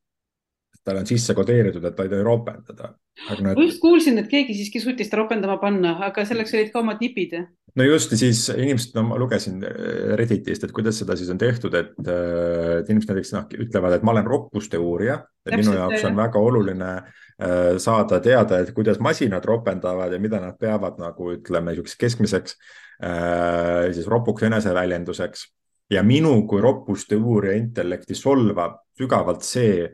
Tal 0.89 0.99
on 1.02 1.08
sisse 1.08 1.36
kodeeritud, 1.38 1.86
et 1.86 1.95
ta 1.95 2.06
ei 2.06 2.12
tohi 2.12 2.25
ropendada. 2.25 2.93
ma 3.43 3.54
just 3.60 3.82
kuulsin, 3.84 4.17
et 4.21 4.28
keegi 4.32 4.56
siiski 4.58 4.82
suutis 4.84 5.12
ta 5.12 5.19
ropendama 5.19 5.60
panna, 5.62 5.95
aga 6.08 6.25
selleks 6.25 6.56
olid 6.56 6.73
ka 6.73 6.82
omad 6.82 7.04
nipid. 7.04 7.36
no 7.78 7.86
just, 7.86 8.15
siis 8.19 8.47
inimesed, 8.56 8.95
no 8.97 9.06
ma 9.12 9.19
lugesin 9.21 9.62
äh, 9.65 10.15
Redditist, 10.19 10.65
et 10.65 10.73
kuidas 10.75 10.99
seda 11.02 11.17
siis 11.19 11.30
on 11.34 11.39
tehtud, 11.41 11.78
et, 11.78 11.93
äh, 12.06 12.80
et 12.80 12.89
inimesed 12.89 13.13
näiteks 13.13 13.34
noh, 13.36 13.47
ütlevad, 13.67 13.97
et 13.97 14.06
ma 14.08 14.15
olen 14.15 14.28
roppuste 14.28 14.82
uurija. 14.82 15.21
minu 15.49 15.78
jaoks 15.78 16.04
on 16.10 16.17
väga 16.17 16.41
oluline 16.41 16.89
äh, 16.97 17.78
saada 17.78 18.19
teada, 18.23 18.60
et 18.60 18.73
kuidas 18.75 18.99
masinad 18.99 19.45
ropendavad 19.45 20.13
ja 20.13 20.19
mida 20.19 20.41
nad 20.43 20.58
peavad 20.60 20.99
nagu 21.02 21.34
ütleme, 21.38 21.73
niisuguseks 21.73 22.04
keskmiseks 22.06 22.60
siis 22.99 24.08
ropuks 24.12 24.43
eneseväljenduseks 24.43 25.45
ja 25.93 26.04
minu 26.04 26.34
kui 26.47 26.60
roppuste 26.62 27.15
uurija 27.15 27.56
intellekti 27.56 28.17
solvab 28.17 28.82
sügavalt 28.99 29.45
see, 29.47 29.88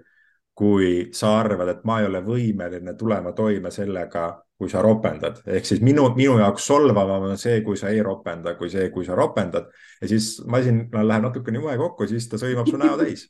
kui 0.55 1.09
sa 1.13 1.33
arvad, 1.41 1.69
et 1.73 1.83
ma 1.87 1.99
ei 1.99 2.07
ole 2.07 2.21
võimeline 2.23 2.93
tulema 2.95 3.33
toime 3.35 3.71
sellega, 3.75 4.29
kui 4.55 4.69
sa 4.71 4.79
ropendad, 4.79 5.41
ehk 5.51 5.67
siis 5.67 5.81
minu, 5.83 6.05
minu 6.15 6.37
jaoks 6.39 6.63
solvavam 6.69 7.25
on 7.27 7.39
see, 7.39 7.57
kui 7.65 7.75
sa 7.75 7.89
ei 7.91 7.99
ropenda, 8.03 8.53
kui 8.55 8.69
see, 8.71 8.87
kui 8.93 9.03
sa 9.03 9.17
ropendad. 9.19 9.67
Ja 9.99 10.07
siis 10.07 10.37
masinal 10.47 11.09
läheb 11.09 11.25
natukene 11.27 11.59
juhe 11.59 11.75
kokku, 11.81 12.07
siis 12.07 12.29
ta 12.31 12.39
sõimab 12.39 12.69
su 12.71 12.79
näo 12.79 12.95
täis. 13.01 13.27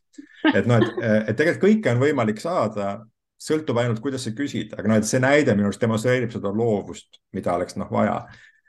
et 0.54 0.70
noh, 0.70 0.86
et, 0.86 1.00
et 1.32 1.34
tegelikult 1.34 1.64
kõike 1.66 1.96
on 1.96 2.04
võimalik 2.04 2.44
saada, 2.44 2.92
sõltub 3.42 3.82
ainult, 3.82 4.04
kuidas 4.06 4.28
sa 4.28 4.36
küsid, 4.38 4.78
aga 4.78 4.92
noh, 4.92 5.02
et 5.02 5.10
see 5.10 5.24
näide 5.24 5.58
minu 5.58 5.72
arust 5.72 5.82
demonstreerib 5.82 6.34
seda 6.34 6.54
loovust, 6.54 7.24
mida 7.34 7.58
oleks 7.58 7.80
noh 7.82 7.90
vaja. 7.90 8.22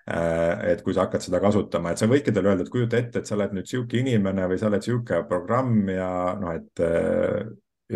Et 0.07 0.81
kui 0.87 0.95
sa 0.95 1.09
hakkad 1.09 1.25
seda 1.25 1.42
kasutama, 1.42 1.90
et 1.90 2.01
sa 2.01 2.07
võidki 2.09 2.33
talle 2.33 2.53
öelda, 2.53 2.62
et 2.62 2.73
kujuta 2.73 2.97
ette, 3.01 3.21
et 3.21 3.29
sa 3.29 3.35
oled 3.35 3.57
nüüd 3.57 3.69
sihuke 3.69 3.99
inimene 3.99 4.45
või 4.49 4.59
sa 4.61 4.69
oled 4.71 4.85
sihuke 4.87 5.25
programm 5.29 5.90
ja 5.90 6.11
noh, 6.38 6.55
et 6.55 6.85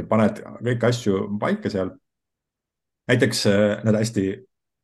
paned 0.09 0.42
kõiki 0.61 0.87
asju 0.87 1.24
paika 1.40 1.70
seal. 1.70 1.90
näiteks 3.11 3.46
äh, 3.46 3.92
hästi 3.98 4.26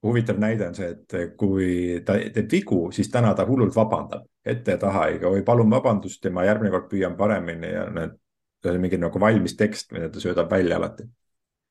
huvitav 0.07 0.39
näide 0.39 0.69
on 0.69 0.75
see, 0.77 0.89
et 0.93 1.37
kui 1.39 2.01
ta 2.07 2.17
teeb 2.33 2.51
vigu, 2.53 2.81
siis 2.95 3.11
täna 3.13 3.33
ta 3.35 3.47
hullult 3.49 3.75
vabandab 3.77 4.27
ette 4.47 4.77
ja 4.77 4.81
taha, 4.81 5.07
ei, 5.11 5.21
oi 5.25 5.43
palun 5.47 5.71
vabandust 5.71 6.25
ja 6.25 6.31
ma 6.35 6.45
järgmine 6.47 6.71
kord 6.75 6.89
püüan 6.91 7.17
paremini 7.19 7.73
ja 7.73 7.87
need, 7.91 8.17
see 8.63 8.73
on 8.73 8.83
mingi 8.83 8.99
nagu 9.01 9.21
valmis 9.21 9.57
tekst, 9.59 9.93
mida 9.95 10.11
ta 10.13 10.23
söödab 10.23 10.51
välja 10.51 10.79
alati. 10.79 11.07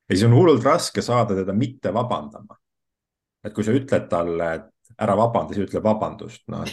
ja 0.09 0.15
siis 0.15 0.25
on 0.27 0.35
hullult 0.35 0.65
raske 0.65 1.01
saada 1.01 1.37
teda 1.37 1.53
mitte 1.53 1.93
vabandama. 1.93 2.57
et 3.45 3.53
kui 3.53 3.63
sa 3.63 3.75
ütled 3.75 4.09
talle, 4.09 4.53
et 4.55 4.99
ära 4.99 5.15
vabanda, 5.17 5.53
siis 5.53 5.69
ütle 5.69 5.83
vabandust, 5.83 6.43
noh 6.51 6.65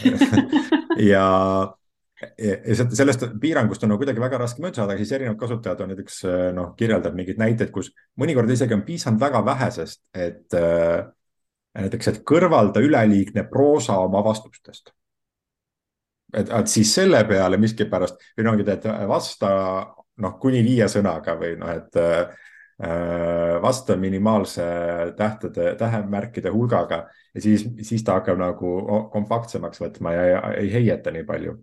ja 1.11 1.27
sellest 2.93 3.25
piirangust 3.41 3.83
on 3.83 3.93
no 3.93 3.97
kuidagi 3.99 4.21
väga 4.21 4.39
raske 4.43 4.63
mööda 4.63 4.81
saada, 4.81 4.97
siis 4.99 5.11
erinevad 5.15 5.39
kasutajad 5.41 5.83
on 5.83 5.93
näiteks 5.93 6.19
noh, 6.55 6.71
kirjeldab 6.79 7.15
mingeid 7.17 7.41
näiteid, 7.41 7.71
kus 7.73 7.91
mõnikord 8.19 8.51
isegi 8.53 8.75
on 8.75 8.85
piisanud 8.87 9.21
väga 9.21 9.43
vähesest, 9.45 10.03
et 10.13 10.57
äh, 10.57 11.05
näiteks, 11.79 12.11
et 12.11 12.21
kõrvalda 12.27 12.83
üleliigne 12.83 13.45
proosa 13.49 13.97
oma 14.03 14.23
vastustest. 14.25 14.93
et, 16.33 16.49
et 16.49 16.67
siis 16.67 16.93
selle 16.95 17.23
peale 17.29 17.57
miskipärast 17.61 18.17
või 18.37 18.47
noh, 18.47 18.63
et 18.63 18.87
vasta 19.07 19.51
noh, 20.17 20.39
kuni 20.39 20.63
viie 20.65 20.87
sõnaga 20.89 21.37
või 21.39 21.55
noh, 21.59 21.73
et 21.73 22.01
äh, 22.01 23.61
vasta 23.61 23.95
minimaalse 23.97 24.63
tähtede, 25.17 25.75
tähemärkide 25.75 26.49
hulgaga 26.49 27.05
ja 27.33 27.41
siis, 27.41 27.67
siis 27.81 28.03
ta 28.03 28.17
hakkab 28.17 28.41
nagu 28.41 28.73
kompaktsemaks 29.13 29.81
võtma 29.81 30.13
ja 30.13 30.41
ei 30.57 30.73
heieta 30.73 31.13
nii 31.13 31.23
palju 31.27 31.55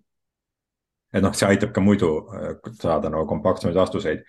et 1.13 1.25
noh, 1.25 1.35
see 1.35 1.49
aitab 1.49 1.75
ka 1.75 1.83
muidu 1.85 2.13
äh, 2.35 2.55
saada 2.81 3.11
nagu 3.11 3.27
kompaktsemaid 3.31 3.77
vastuseid. 3.79 4.25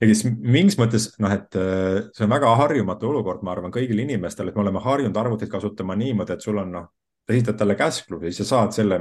ja 0.00 0.08
siis 0.10 0.24
mingis 0.26 0.76
mõttes 0.80 1.12
noh, 1.22 1.32
et 1.32 1.58
äh, 1.58 2.00
see 2.14 2.26
on 2.26 2.32
väga 2.34 2.54
harjumatu 2.60 3.10
olukord, 3.12 3.44
ma 3.46 3.54
arvan, 3.54 3.72
kõigil 3.74 4.02
inimestel, 4.02 4.50
et 4.50 4.56
me 4.56 4.64
oleme 4.64 4.82
harjunud 4.82 5.16
arvutit 5.16 5.50
kasutama 5.50 5.96
niimoodi, 5.98 6.34
et 6.34 6.44
sul 6.44 6.58
on 6.62 6.72
noh, 6.74 6.88
esitad 7.30 7.58
talle 7.60 7.76
käskluse, 7.78 8.28
siis 8.28 8.42
sa 8.42 8.56
saad 8.56 8.74
selle 8.76 8.98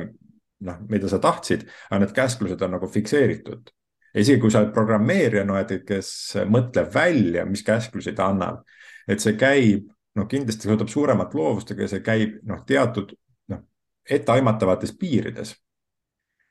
noh, 0.63 0.83
mida 0.89 1.09
sa 1.11 1.19
tahtsid, 1.23 1.65
aga 1.89 2.03
need 2.03 2.13
käsklused 2.15 2.61
on 2.61 2.77
nagu 2.77 2.87
fikseeritud. 2.87 3.73
isegi 4.13 4.37
kui 4.39 4.51
sa 4.53 4.61
oled 4.61 4.73
programmeerija, 4.75 5.41
no 5.45 5.55
et 5.57 5.71
kes 5.87 6.07
mõtleb 6.45 6.91
välja, 6.93 7.47
mis 7.49 7.63
käsklusi 7.65 8.13
ta 8.13 8.27
annab, 8.29 8.61
et 9.09 9.19
see 9.19 9.33
käib, 9.33 9.87
noh, 10.15 10.27
kindlasti 10.29 10.69
kasutab 10.69 10.91
suuremat 10.93 11.33
loovust, 11.33 11.73
aga 11.73 11.87
see 11.89 12.03
käib 12.05 12.37
noh, 12.45 12.61
teatud 12.69 13.15
noh, 13.49 13.63
etteaimatavates 14.05 14.93
piirides 14.99 15.55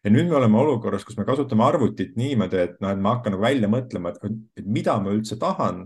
ja 0.02 0.10
nüüd 0.10 0.28
me 0.30 0.36
oleme 0.38 0.58
olukorras, 0.58 1.04
kus 1.06 1.16
me 1.18 1.26
kasutame 1.28 1.64
arvutit 1.64 2.16
niimoodi, 2.18 2.60
et 2.66 2.78
noh, 2.82 2.92
et 2.92 3.02
ma 3.02 3.16
hakkan 3.16 3.36
nagu 3.36 3.44
välja 3.44 3.70
mõtlema, 3.70 4.12
et, 4.12 4.64
mida 4.66 4.96
ma 5.02 5.14
üldse 5.14 5.38
tahan 5.40 5.84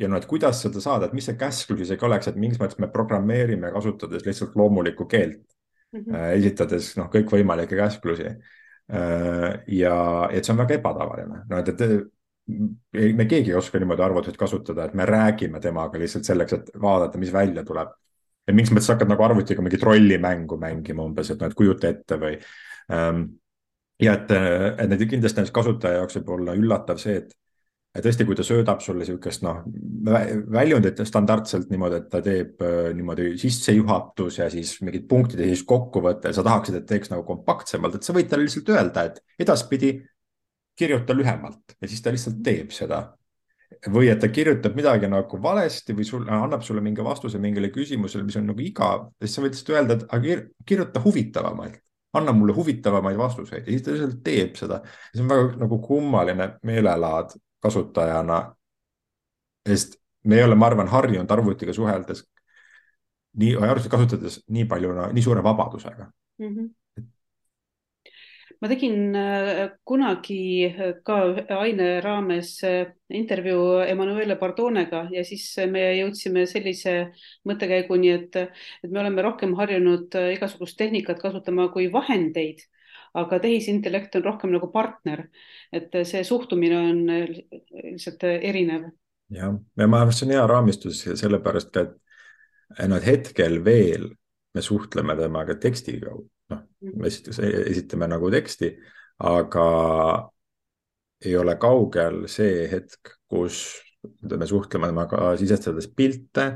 ja 0.00 0.10
noh, 0.10 0.20
et 0.20 0.26
kuidas 0.28 0.60
seda 0.64 0.82
saada, 0.82 1.08
et 1.08 1.14
mis 1.16 1.26
see 1.28 1.38
käsklus 1.40 1.86
isegi 1.86 2.06
oleks, 2.08 2.28
et 2.30 2.40
mingis 2.40 2.60
mõttes 2.60 2.80
me 2.82 2.90
programmeerime, 2.92 3.70
kasutades 3.74 4.26
lihtsalt 4.26 4.56
loomulikku 4.58 5.06
keelt 5.10 5.38
mm, 5.38 6.02
-hmm. 6.02 6.26
esitades 6.40 6.92
noh, 6.98 7.10
kõikvõimalikke 7.12 7.78
käsklusi 7.78 8.28
äh,. 8.28 9.62
ja 9.78 9.96
et 10.32 10.44
see 10.44 10.54
on 10.54 10.60
väga 10.64 10.80
ebatavaline, 10.80 11.44
no 11.48 11.62
et, 11.62 11.72
et 11.72 13.14
me 13.16 13.26
keegi 13.26 13.50
ei 13.50 13.58
oska 13.58 13.78
niimoodi 13.78 14.02
arvutit 14.02 14.36
kasutada, 14.38 14.84
et 14.84 14.94
me 14.94 15.06
räägime 15.06 15.60
temaga 15.60 15.98
lihtsalt 15.98 16.28
selleks, 16.28 16.52
et 16.52 16.68
vaadata, 16.82 17.18
mis 17.18 17.32
välja 17.32 17.64
tuleb. 17.64 17.94
et 18.46 18.54
mingis 18.54 18.70
mõttes 18.70 18.92
hakkad 18.92 19.08
nagu 19.10 19.22
arvutiga 19.26 19.62
mingit 19.62 19.82
rollimängu 19.82 20.56
mängima 20.56 21.02
umbes, 21.02 21.30
et 21.30 21.40
noh, 21.40 21.48
et 21.50 21.54
kujuta 21.58 21.88
ette 21.88 22.18
või 22.20 22.36
ja 22.88 24.12
et, 24.12 24.30
et 24.30 24.88
need 24.90 25.06
kindlasti 25.08 25.40
näiteks 25.40 25.54
kasutaja 25.54 26.02
jaoks 26.02 26.18
võib 26.20 26.32
olla 26.36 26.54
üllatav 26.58 27.00
see, 27.02 27.16
et 27.22 27.34
et 27.96 28.04
tõesti, 28.04 28.26
kui 28.28 28.36
ta 28.36 28.44
söödab 28.44 28.82
sulle 28.84 29.00
niisugust 29.00 29.44
noh, 29.46 29.62
väljundit 30.52 31.00
standardselt 31.08 31.70
niimoodi, 31.72 32.00
et 32.00 32.08
ta 32.12 32.20
teeb 32.24 32.64
äh, 32.64 32.90
niimoodi 32.96 33.30
sissejuhatus 33.40 34.40
ja 34.40 34.48
siis 34.52 34.74
mingid 34.84 35.06
punktid 35.08 35.40
ja 35.40 35.48
siis 35.48 35.64
kokkuvõte, 35.68 36.32
sa 36.36 36.44
tahaksid, 36.46 36.80
et 36.80 36.88
teeks 36.90 37.12
nagu 37.12 37.24
kompaktsemalt, 37.28 37.96
et 37.96 38.06
sa 38.06 38.16
võid 38.16 38.28
talle 38.30 38.46
lihtsalt 38.46 38.72
öelda, 38.74 39.06
et 39.08 39.22
edaspidi 39.46 39.94
kirjuta 40.76 41.16
lühemalt 41.16 41.76
ja 41.80 41.88
siis 41.88 42.04
ta 42.04 42.12
lihtsalt 42.12 42.42
teeb 42.44 42.74
seda. 42.76 43.06
või 43.90 44.06
et 44.12 44.20
ta 44.20 44.28
kirjutab 44.30 44.76
midagi 44.78 45.08
nagu 45.10 45.38
valesti 45.42 45.94
või 45.96 46.04
sul 46.06 46.28
annab 46.30 46.62
sulle 46.62 46.80
mingi 46.80 47.02
vastuse 47.04 47.38
mingile 47.42 47.72
küsimusele, 47.74 48.22
mis 48.24 48.36
on 48.38 48.46
nagu 48.52 48.62
igav, 48.62 49.08
siis 49.20 49.34
sa 49.34 49.42
võid 49.42 49.56
lihtsalt 49.56 49.72
öelda, 49.74 49.96
et 49.96 50.04
aga 50.14 50.36
kirjuta 50.68 51.02
huvitavamalt 51.02 51.80
anna 52.18 52.32
mulle 52.32 52.54
huvitavamaid 52.56 53.18
vastuseid 53.18 53.66
ja 53.66 53.72
siis 53.72 53.82
ta 53.82 53.94
lihtsalt 53.94 54.22
teeb 54.24 54.56
seda. 54.58 54.80
see 55.14 55.24
on 55.24 55.28
väga 55.32 55.60
nagu 55.62 55.78
kummaline 55.82 56.48
meelelaad 56.62 57.36
kasutajana. 57.62 58.40
sest 59.68 60.00
me 60.24 60.36
ei 60.36 60.44
ole, 60.44 60.54
ma 60.54 60.66
arvan, 60.66 60.88
harjunud 60.88 61.30
arvutiga 61.30 61.72
suheldes, 61.72 62.24
nii, 63.38 63.54
arvutit 63.56 63.90
kasutades 63.90 64.40
nii 64.48 64.64
palju, 64.70 64.94
nii 65.12 65.22
suure 65.22 65.42
vabadusega 65.42 66.10
mm. 66.38 66.48
-hmm 66.48 66.74
ma 68.60 68.68
tegin 68.68 69.14
äh, 69.14 69.70
kunagi 69.84 70.66
äh, 70.66 70.92
ka 71.04 71.16
aine 71.60 72.00
raames 72.04 72.62
äh, 72.64 72.92
intervjuu 73.08 73.82
Emanuele 73.84 74.36
Bardonega 74.40 75.06
ja 75.12 75.24
siis 75.24 75.44
me 75.70 75.82
jõudsime 75.98 76.46
sellise 76.48 76.94
mõttekäiguni, 77.48 78.12
et, 78.14 78.38
et 78.82 78.90
me 78.90 79.02
oleme 79.02 79.24
rohkem 79.26 79.54
harjunud 79.58 80.16
igasugust 80.32 80.78
tehnikat 80.80 81.20
kasutama 81.22 81.68
kui 81.74 81.90
vahendeid, 81.92 82.64
aga 83.16 83.40
tehisintellekt 83.44 84.16
on 84.18 84.24
rohkem 84.24 84.54
nagu 84.56 84.70
partner, 84.72 85.26
et 85.72 85.92
see 86.08 86.24
suhtumine 86.24 86.78
on 86.80 87.02
lihtsalt 87.12 88.24
erinev. 88.36 88.88
jah, 89.32 89.52
ja 89.52 89.88
ma 89.88 90.00
arvan, 90.00 90.14
et 90.14 90.20
see 90.20 90.28
on 90.28 90.36
hea 90.36 90.46
raamistus 90.48 91.04
sellepärast 91.20 91.74
ka, 91.74 91.86
et 92.78 92.88
noh, 92.88 92.96
et 92.96 93.10
hetkel 93.12 93.60
veel 93.64 94.08
me 94.56 94.64
suhtleme 94.64 95.16
temaga 95.20 95.58
teksti 95.60 96.00
kaudu 96.00 96.30
noh, 96.52 96.62
me 96.80 96.92
mhm. 96.92 97.08
esitame, 97.08 97.50
esitame 97.72 98.08
nagu 98.10 98.30
teksti, 98.32 98.72
aga 99.26 99.66
ei 101.24 101.36
ole 101.40 101.56
kaugel 101.60 102.26
see 102.30 102.66
hetk, 102.70 103.16
kus 103.30 103.64
me 104.30 104.46
suhtleme 104.46 104.90
temaga 104.92 105.32
sisestades 105.40 105.88
pilte, 105.96 106.46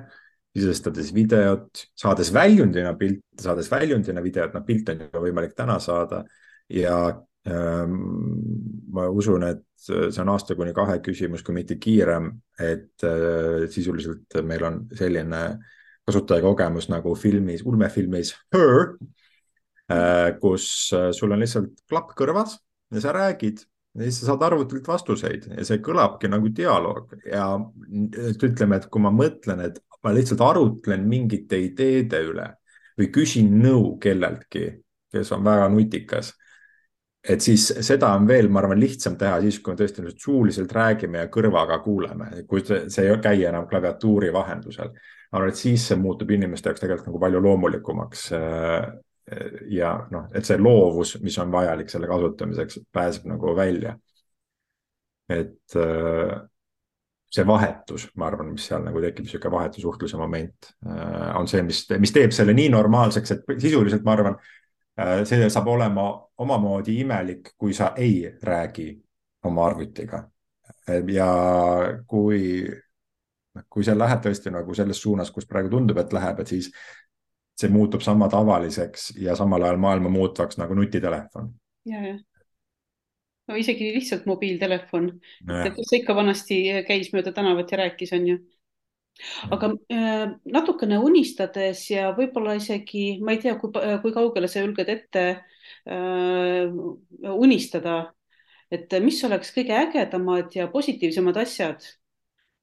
sisestades 0.55 1.11
videot, 1.15 1.87
saades 1.99 2.31
väljundina 2.35 2.93
pilte, 2.99 3.43
saades 3.43 3.71
väljundina 3.71 4.23
videot, 4.23 4.55
noh, 4.55 4.65
pilte 4.67 4.95
on 4.95 5.03
ju 5.07 5.25
võimalik 5.25 5.55
täna 5.59 5.79
saada 5.83 6.25
ja 6.71 6.97
ähm, 7.49 7.97
ma 8.93 9.09
usun, 9.11 9.47
et 9.49 9.65
see 9.81 10.23
on 10.23 10.33
aasta 10.35 10.57
kuni 10.59 10.75
kahe 10.77 10.99
küsimus, 11.05 11.45
kui 11.47 11.57
mitte 11.57 11.79
kiirem, 11.81 12.33
et 12.61 13.07
äh, 13.07 13.67
sisuliselt 13.73 14.41
meil 14.47 14.67
on 14.69 14.83
selline 14.99 15.45
kasutajakogemus 16.07 16.91
nagu 16.91 17.15
filmis, 17.19 17.65
ulmefilmis 17.67 18.35
Her 18.55 18.95
kus 20.43 20.67
äh, 20.97 21.11
sul 21.17 21.33
on 21.35 21.43
lihtsalt 21.43 21.85
klapp 21.89 22.15
kõrvas 22.19 22.59
ja 22.95 23.03
sa 23.03 23.15
räägid 23.17 23.65
ja 23.95 24.07
siis 24.07 24.21
sa 24.21 24.31
saad 24.31 24.45
arvutilt 24.47 24.87
vastuseid 24.89 25.49
ja 25.57 25.67
see 25.67 25.83
kõlabki 25.85 26.31
nagu 26.31 26.51
dialoog 26.55 27.17
ja 27.27 27.47
ütleme, 27.91 28.79
et 28.79 28.87
kui 28.91 29.03
ma 29.03 29.13
mõtlen, 29.15 29.65
et 29.67 29.81
ma 30.05 30.15
lihtsalt 30.15 30.43
arutlen 30.45 31.07
mingite 31.09 31.59
ideede 31.61 32.23
üle 32.29 32.47
või 32.99 33.11
küsin 33.15 33.51
nõu 33.63 33.97
kelleltki, 34.03 34.67
kes 35.13 35.33
on 35.35 35.45
väga 35.45 35.69
nutikas, 35.73 36.35
et 37.21 37.43
siis 37.45 37.67
seda 37.85 38.13
on 38.17 38.27
veel, 38.29 38.49
ma 38.53 38.63
arvan, 38.63 38.81
lihtsam 38.81 39.17
teha 39.21 39.41
siis, 39.45 39.61
kui 39.61 39.75
me 39.75 39.81
tõesti 39.81 40.05
suuliselt 40.15 40.73
räägime 40.73 41.25
ja 41.25 41.31
kõrvaga 41.33 41.81
kuuleme, 41.85 42.31
kui 42.49 42.65
see, 42.65 43.07
ei 43.07 43.17
käi 43.23 43.45
enam 43.49 43.69
klaviatuuri 43.69 44.33
vahendusel. 44.33 44.93
ma 45.31 45.39
arvan, 45.39 45.53
et 45.53 45.61
siis 45.61 45.87
see 45.89 45.99
muutub 46.01 46.31
inimeste 46.31 46.71
jaoks 46.71 46.83
tegelikult 46.83 47.11
nagu 47.11 47.23
palju 47.23 47.43
loomulikumaks. 47.45 48.29
Ja 49.71 49.93
noh, 50.11 50.25
et 50.35 50.47
see 50.49 50.57
loovus, 50.59 51.15
mis 51.23 51.37
on 51.39 51.53
vajalik 51.53 51.91
selle 51.93 52.09
kasutamiseks, 52.11 52.81
pääseb 52.93 53.29
nagu 53.31 53.53
välja. 53.57 53.97
et 55.31 55.77
äh, 55.79 56.33
see 57.31 57.45
vahetus, 57.47 58.09
ma 58.19 58.27
arvan, 58.27 58.49
mis 58.57 58.65
seal 58.67 58.83
nagu 58.83 58.99
tekib, 59.05 59.23
niisugune 59.29 59.53
vahetu 59.55 59.81
suhtluse 59.85 60.19
moment 60.19 60.73
äh, 60.83 61.37
on 61.39 61.47
see, 61.47 61.63
mis, 61.63 61.85
mis 62.03 62.11
teeb 62.11 62.35
selle 62.35 62.57
nii 62.59 62.73
normaalseks, 62.75 63.37
et 63.37 63.53
sisuliselt 63.63 64.03
ma 64.03 64.17
arvan, 64.17 64.41
Äh, 65.01 65.23
see 65.25 65.49
saab 65.53 65.69
olema 65.71 66.05
omamoodi 66.43 66.99
imelik, 67.01 67.55
kui 67.59 67.73
sa 67.75 67.93
ei 67.97 68.25
räägi 68.43 68.91
oma 69.45 69.67
arvutiga. 69.67 70.29
ja 71.13 71.27
kui, 72.07 72.67
kui 73.69 73.85
sa 73.85 73.95
lähed 73.99 74.25
tõesti 74.25 74.51
nagu 74.51 74.75
selles 74.75 74.99
suunas, 75.03 75.31
kus 75.31 75.47
praegu 75.47 75.71
tundub, 75.71 75.99
et 76.03 76.13
läheb, 76.13 76.41
et 76.41 76.51
siis 76.51 76.71
see 77.61 77.73
muutub 77.73 78.03
sama 78.05 78.29
tavaliseks 78.33 79.11
ja 79.21 79.37
samal 79.39 79.63
ajal 79.67 79.81
maailma 79.83 80.13
muutvaks 80.13 80.59
nagu 80.61 80.75
nutitelefon. 80.79 81.53
ja, 81.89 82.03
jah 82.07 82.19
no 83.51 83.59
isegi 83.59 83.91
lihtsalt 83.97 84.27
mobiiltelefon, 84.31 85.11
kes 85.49 85.95
ikka 86.01 86.15
vanasti 86.17 86.63
käis 86.89 87.11
mööda 87.15 87.35
tänavat 87.37 87.73
ja 87.73 87.85
rääkis, 87.85 88.15
on 88.17 88.29
ju. 88.29 88.39
Aga 89.53 89.73
äh, 89.93 90.31
natukene 90.55 91.01
unistades 91.03 91.83
ja 91.91 92.09
võib-olla 92.17 92.55
isegi, 92.57 93.19
ma 93.25 93.35
ei 93.35 93.41
tea, 93.43 93.57
kui, 93.61 93.73
kui 94.05 94.15
kaugele 94.15 94.49
sa 94.49 94.63
julged 94.63 94.89
ette 94.89 95.25
äh, 95.35 96.71
unistada, 97.35 97.97
et 98.73 98.95
mis 99.05 99.19
oleks 99.27 99.53
kõige 99.57 99.77
ägedamad 99.77 100.55
ja 100.57 100.71
positiivsemad 100.73 101.43
asjad, 101.43 101.85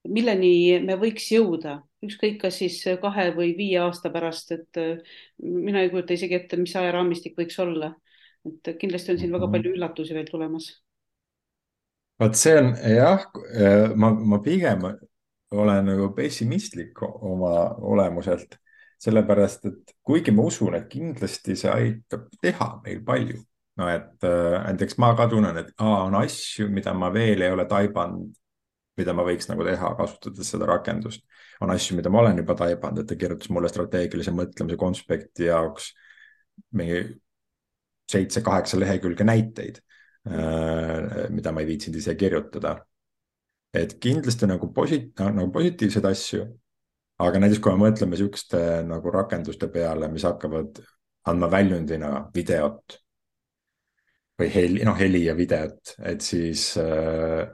milleni 0.07 0.79
me 0.87 0.95
võiks 0.97 1.27
jõuda, 1.35 1.81
ükskõik, 2.05 2.41
kas 2.41 2.59
siis 2.61 2.81
kahe 3.01 3.29
või 3.35 3.53
viie 3.57 3.79
aasta 3.81 4.11
pärast, 4.13 4.51
et 4.53 4.81
äh, 4.81 4.99
mina 5.41 5.81
ei 5.81 5.93
kujuta 5.93 6.13
isegi 6.13 6.37
ette, 6.37 6.59
mis 6.61 6.75
ajaraamistik 6.75 7.37
võiks 7.39 7.57
olla. 7.63 7.95
et 8.47 8.75
kindlasti 8.79 9.11
on 9.11 9.17
siin 9.19 9.31
väga 9.33 9.47
mhm. 9.47 9.55
palju 9.55 9.71
üllatusi 9.75 10.13
veel 10.15 10.29
tulemas 10.29 10.69
vot 12.19 12.37
see 12.37 12.55
on 12.57 12.71
jah, 12.91 13.25
äh, 13.53 13.91
ma, 13.95 14.11
ma 14.11 14.39
pigem 14.43 14.85
olen 15.51 15.85
nagu 15.87 16.09
pessimistlik 16.15 17.01
oma 17.03 17.53
olemuselt, 17.87 18.57
sellepärast 18.99 19.67
et 19.69 19.93
kuigi 20.03 20.33
ma 20.35 20.47
usun, 20.49 20.75
et 20.75 20.89
kindlasti 20.91 21.55
see 21.55 21.71
aitab 21.71 22.27
teha 22.41 22.71
meil 22.83 23.03
palju, 23.05 23.39
no 23.79 23.91
et 23.91 24.27
äh, 24.27 24.57
näiteks 24.65 24.97
ma 25.01 25.13
ka 25.17 25.29
tunnen, 25.31 25.61
et 25.61 25.71
aa, 25.77 26.03
on 26.07 26.17
asju, 26.19 26.67
mida 26.73 26.93
ma 26.97 27.11
veel 27.13 27.45
ei 27.45 27.53
ole 27.53 27.67
taibanud, 27.69 28.33
mida 28.97 29.13
ma 29.13 29.25
võiks 29.27 29.49
nagu 29.49 29.65
teha, 29.67 29.93
kasutades 29.99 30.51
seda 30.53 30.67
rakendust. 30.69 31.23
on 31.61 31.71
asju, 31.73 31.95
mida 31.97 32.09
ma 32.09 32.21
olen 32.21 32.37
juba 32.37 32.55
taibanud, 32.55 33.01
et 33.01 33.07
ta 33.09 33.15
kirjutas 33.15 33.49
mulle 33.49 33.69
strateegilise 33.69 34.33
mõtlemise 34.33 34.77
konspekti 34.77 35.47
jaoks 35.49 35.91
mingi 36.77 37.01
seitse-kaheksa 38.11 38.79
lehekülge 38.79 39.25
näiteid, 39.27 39.81
äh, 40.29 41.27
mida 41.29 41.51
ma 41.51 41.61
ei 41.61 41.71
viitsinud 41.73 41.99
ise 41.99 42.15
kirjutada 42.15 42.77
et 43.77 43.97
kindlasti 44.03 44.47
nagu 44.49 44.69
posi-, 44.73 45.07
nagu 45.19 45.49
positiivseid 45.53 46.07
asju, 46.09 46.45
aga 47.23 47.41
näiteks 47.41 47.61
kui 47.63 47.73
me 47.73 47.87
mõtleme 47.87 48.15
niisuguste 48.15 48.61
nagu 48.87 49.13
rakenduste 49.13 49.69
peale, 49.73 50.09
mis 50.11 50.25
hakkavad 50.27 50.81
andma 51.27 51.49
väljundina 51.51 52.11
videot 52.35 52.99
või 54.37 54.51
heli, 54.53 54.83
noh, 54.85 54.97
heli 54.97 55.25
ja 55.25 55.33
videot, 55.37 55.95
et 56.05 56.21
siis 56.23 56.69
äh, 56.81 57.47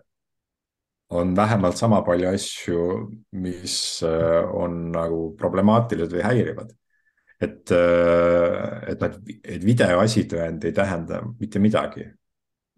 on 1.14 1.36
vähemalt 1.36 1.78
sama 1.78 2.02
palju 2.06 2.30
asju, 2.34 2.80
mis 3.44 3.76
äh, 4.08 4.56
on 4.56 4.90
nagu 4.94 5.20
problemaatilised 5.40 6.16
või 6.18 6.26
häirivad. 6.26 6.74
et 7.44 7.72
äh,, 7.76 8.92
et 8.92 9.02
noh, 9.04 9.16
et 9.44 9.64
videoasitõend 9.66 10.64
ei 10.64 10.72
tähenda 10.72 11.20
mitte 11.40 11.60
midagi 11.60 12.06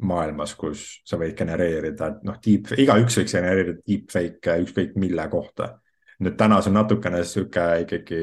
maailmas, 0.04 0.56
kus 0.60 0.84
sa 1.08 1.20
võid 1.20 1.36
genereerida, 1.38 2.10
noh, 2.28 2.38
deep, 2.44 2.72
igaüks 2.82 3.20
võiks 3.20 3.36
genereerida 3.36 3.78
deepfake'e 3.88 4.64
ükskõik 4.66 4.96
mille 5.00 5.28
kohta. 5.32 5.76
nüüd 6.20 6.38
täna 6.40 6.62
see 6.64 6.72
on 6.72 6.78
natukene 6.80 7.24
sihuke 7.28 7.64
ikkagi 7.84 8.20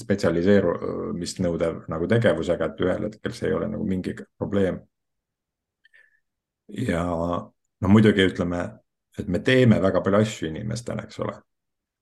spetsialiseerumist 0.00 1.38
nõudev 1.44 1.84
nagu 1.88 2.08
tegevusega, 2.10 2.66
et 2.66 2.80
ühel 2.82 3.06
hetkel 3.06 3.34
see 3.34 3.48
ei 3.50 3.54
ole 3.54 3.68
nagu 3.70 3.86
mingi 3.86 4.14
probleem. 4.38 4.80
ja 6.68 7.02
no 7.06 7.88
muidugi 7.88 8.26
ütleme, 8.26 8.62
et 9.18 9.28
me 9.28 9.38
teeme 9.38 9.80
väga 9.82 10.00
palju 10.04 10.18
asju 10.22 10.48
inimestena, 10.50 11.06
eks 11.06 11.20
ole. 11.24 11.36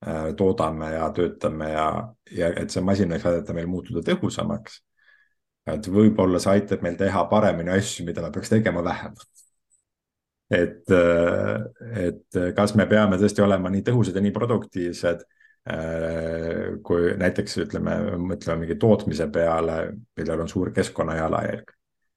Äh, 0.05 0.33
toodame 0.37 0.91
ja 0.93 1.09
töötame 1.15 1.69
ja, 1.71 1.87
ja 2.31 2.51
et 2.59 2.73
see 2.73 2.83
masin 2.83 3.09
võiks 3.09 3.25
aidata 3.25 3.55
meil 3.55 3.69
muutuda 3.71 4.03
tõhusamaks 4.05 4.81
et 5.73 5.87
võib-olla 5.89 6.39
see 6.41 6.59
aitab 6.59 6.83
meil 6.85 6.97
teha 6.99 7.23
paremini 7.29 7.73
asju, 7.73 8.05
mida 8.07 8.23
me 8.23 8.31
peaks 8.33 8.51
tegema 8.53 8.83
vähem. 8.85 9.15
et, 10.53 10.91
et 12.05 12.37
kas 12.57 12.75
me 12.77 12.85
peame 12.89 13.17
tõesti 13.17 13.41
olema 13.41 13.71
nii 13.73 13.85
tõhusad 13.87 14.17
ja 14.17 14.21
nii 14.21 14.33
produktiivsed, 14.35 15.23
kui 16.85 17.15
näiteks 17.17 17.57
ütleme, 17.63 17.95
mõtleme 18.21 18.61
mingi 18.61 18.77
tootmise 18.77 19.25
peale, 19.33 19.79
millel 20.17 20.43
on 20.43 20.51
suur 20.51 20.69
keskkonnajalajälg 20.75 21.71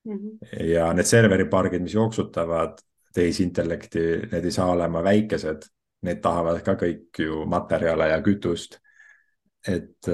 mm. 0.04 0.18
-hmm. 0.18 0.66
ja 0.74 0.90
need 0.92 1.08
serveripargid, 1.08 1.82
mis 1.82 1.96
jooksutavad 1.96 2.76
tehisintellekti, 3.14 4.04
need 4.32 4.44
ei 4.44 4.54
saa 4.54 4.70
olema 4.72 5.02
väikesed, 5.04 5.66
need 6.06 6.20
tahavad 6.22 6.60
ka 6.64 6.76
kõik 6.78 7.22
ju 7.24 7.44
materjale 7.46 8.08
ja 8.12 8.20
kütust. 8.22 8.78
et 9.68 10.06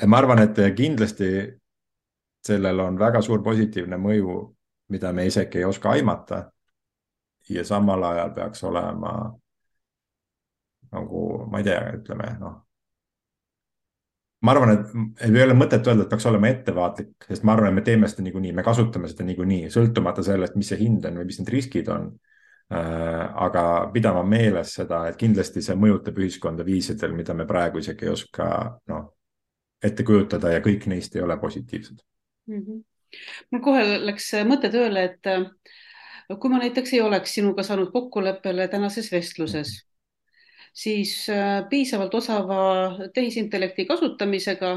ja 0.00 0.06
ma 0.06 0.18
arvan, 0.18 0.38
et 0.38 0.56
kindlasti 0.76 1.30
sellel 2.46 2.80
on 2.80 2.98
väga 2.98 3.22
suur 3.22 3.42
positiivne 3.42 3.98
mõju, 4.00 4.36
mida 4.90 5.12
me 5.12 5.26
isegi 5.26 5.58
ei 5.58 5.64
oska 5.64 5.90
aimata. 5.90 6.50
ja 7.48 7.64
samal 7.64 8.02
ajal 8.04 8.30
peaks 8.34 8.62
olema 8.64 9.12
nagu, 10.92 11.46
ma 11.50 11.58
ei 11.58 11.64
tea, 11.64 11.80
ütleme 11.98 12.36
noh. 12.38 12.58
Ma 14.40 14.54
arvan, 14.54 14.72
et 14.72 15.22
ei 15.26 15.42
ole 15.44 15.54
mõtet 15.56 15.86
öelda, 15.86 16.06
et 16.06 16.12
peaks 16.12 16.26
olema 16.30 16.48
ettevaatlik, 16.48 17.12
sest 17.28 17.44
ma 17.44 17.54
arvan, 17.54 17.72
et 17.72 17.80
me 17.80 17.84
teeme 17.84 18.08
seda 18.08 18.24
niikuinii, 18.24 18.54
me 18.56 18.64
kasutame 18.64 19.10
seda 19.10 19.26
niikuinii, 19.28 19.68
sõltumata 19.72 20.24
sellest, 20.24 20.56
mis 20.56 20.70
see 20.72 20.80
hind 20.80 21.06
on 21.08 21.20
või 21.20 21.28
mis 21.28 21.40
need 21.42 21.52
riskid 21.52 21.90
on 21.92 22.06
äh, 22.72 23.24
aga 23.46 23.64
pidama 23.94 24.22
meeles 24.26 24.72
seda, 24.80 25.02
et 25.10 25.18
kindlasti 25.20 25.64
see 25.64 25.76
mõjutab 25.76 26.20
ühiskonda 26.22 26.64
viisidel, 26.66 27.12
mida 27.16 27.36
me 27.36 27.48
praegu 27.48 27.82
isegi 27.82 28.08
ei 28.08 28.14
oska 28.14 28.46
noh, 28.92 29.10
ette 29.84 30.06
kujutada 30.08 30.54
ja 30.54 30.64
kõik 30.64 30.88
neist 30.92 31.16
ei 31.16 31.24
ole 31.24 31.36
positiivsed 31.40 32.00
mm. 32.48 32.64
-hmm. 32.64 32.82
mul 33.52 33.64
kohe 33.64 33.84
läks 34.06 34.32
mõte 34.48 34.72
tööle, 34.72 35.04
et 35.12 35.28
äh, 35.28 35.44
kui 36.38 36.50
ma 36.50 36.64
näiteks 36.64 36.96
ei 36.96 37.04
oleks 37.04 37.34
sinuga 37.34 37.62
saanud 37.66 37.92
kokkuleppele 37.92 38.68
tänases 38.68 39.12
vestluses, 39.12 39.89
siis 40.72 41.28
äh, 41.28 41.68
piisavalt 41.68 42.14
osava 42.14 42.62
tehisintellekti 43.14 43.86
kasutamisega 43.86 44.74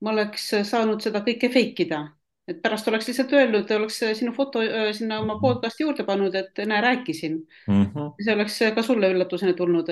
ma 0.00 0.14
oleks 0.14 0.48
saanud 0.68 1.02
seda 1.04 1.22
kõike 1.26 1.50
fake 1.52 1.84
ida, 1.84 2.00
et 2.48 2.60
pärast 2.64 2.88
oleks 2.88 3.08
lihtsalt 3.10 3.32
öelnud, 3.36 3.70
oleks 3.76 4.00
sinu 4.18 4.32
foto 4.36 4.62
äh, 4.64 4.90
sinna 4.96 5.20
oma 5.22 5.38
podcast'i 5.42 5.84
juurde 5.84 6.06
pannud, 6.08 6.34
et 6.34 6.60
näe, 6.66 6.80
rääkisin 6.84 7.38
mm. 7.68 7.84
-hmm. 7.84 8.12
see 8.24 8.34
oleks 8.34 8.58
ka 8.74 8.82
sulle 8.82 9.12
üllatusena 9.14 9.54
tulnud. 9.56 9.90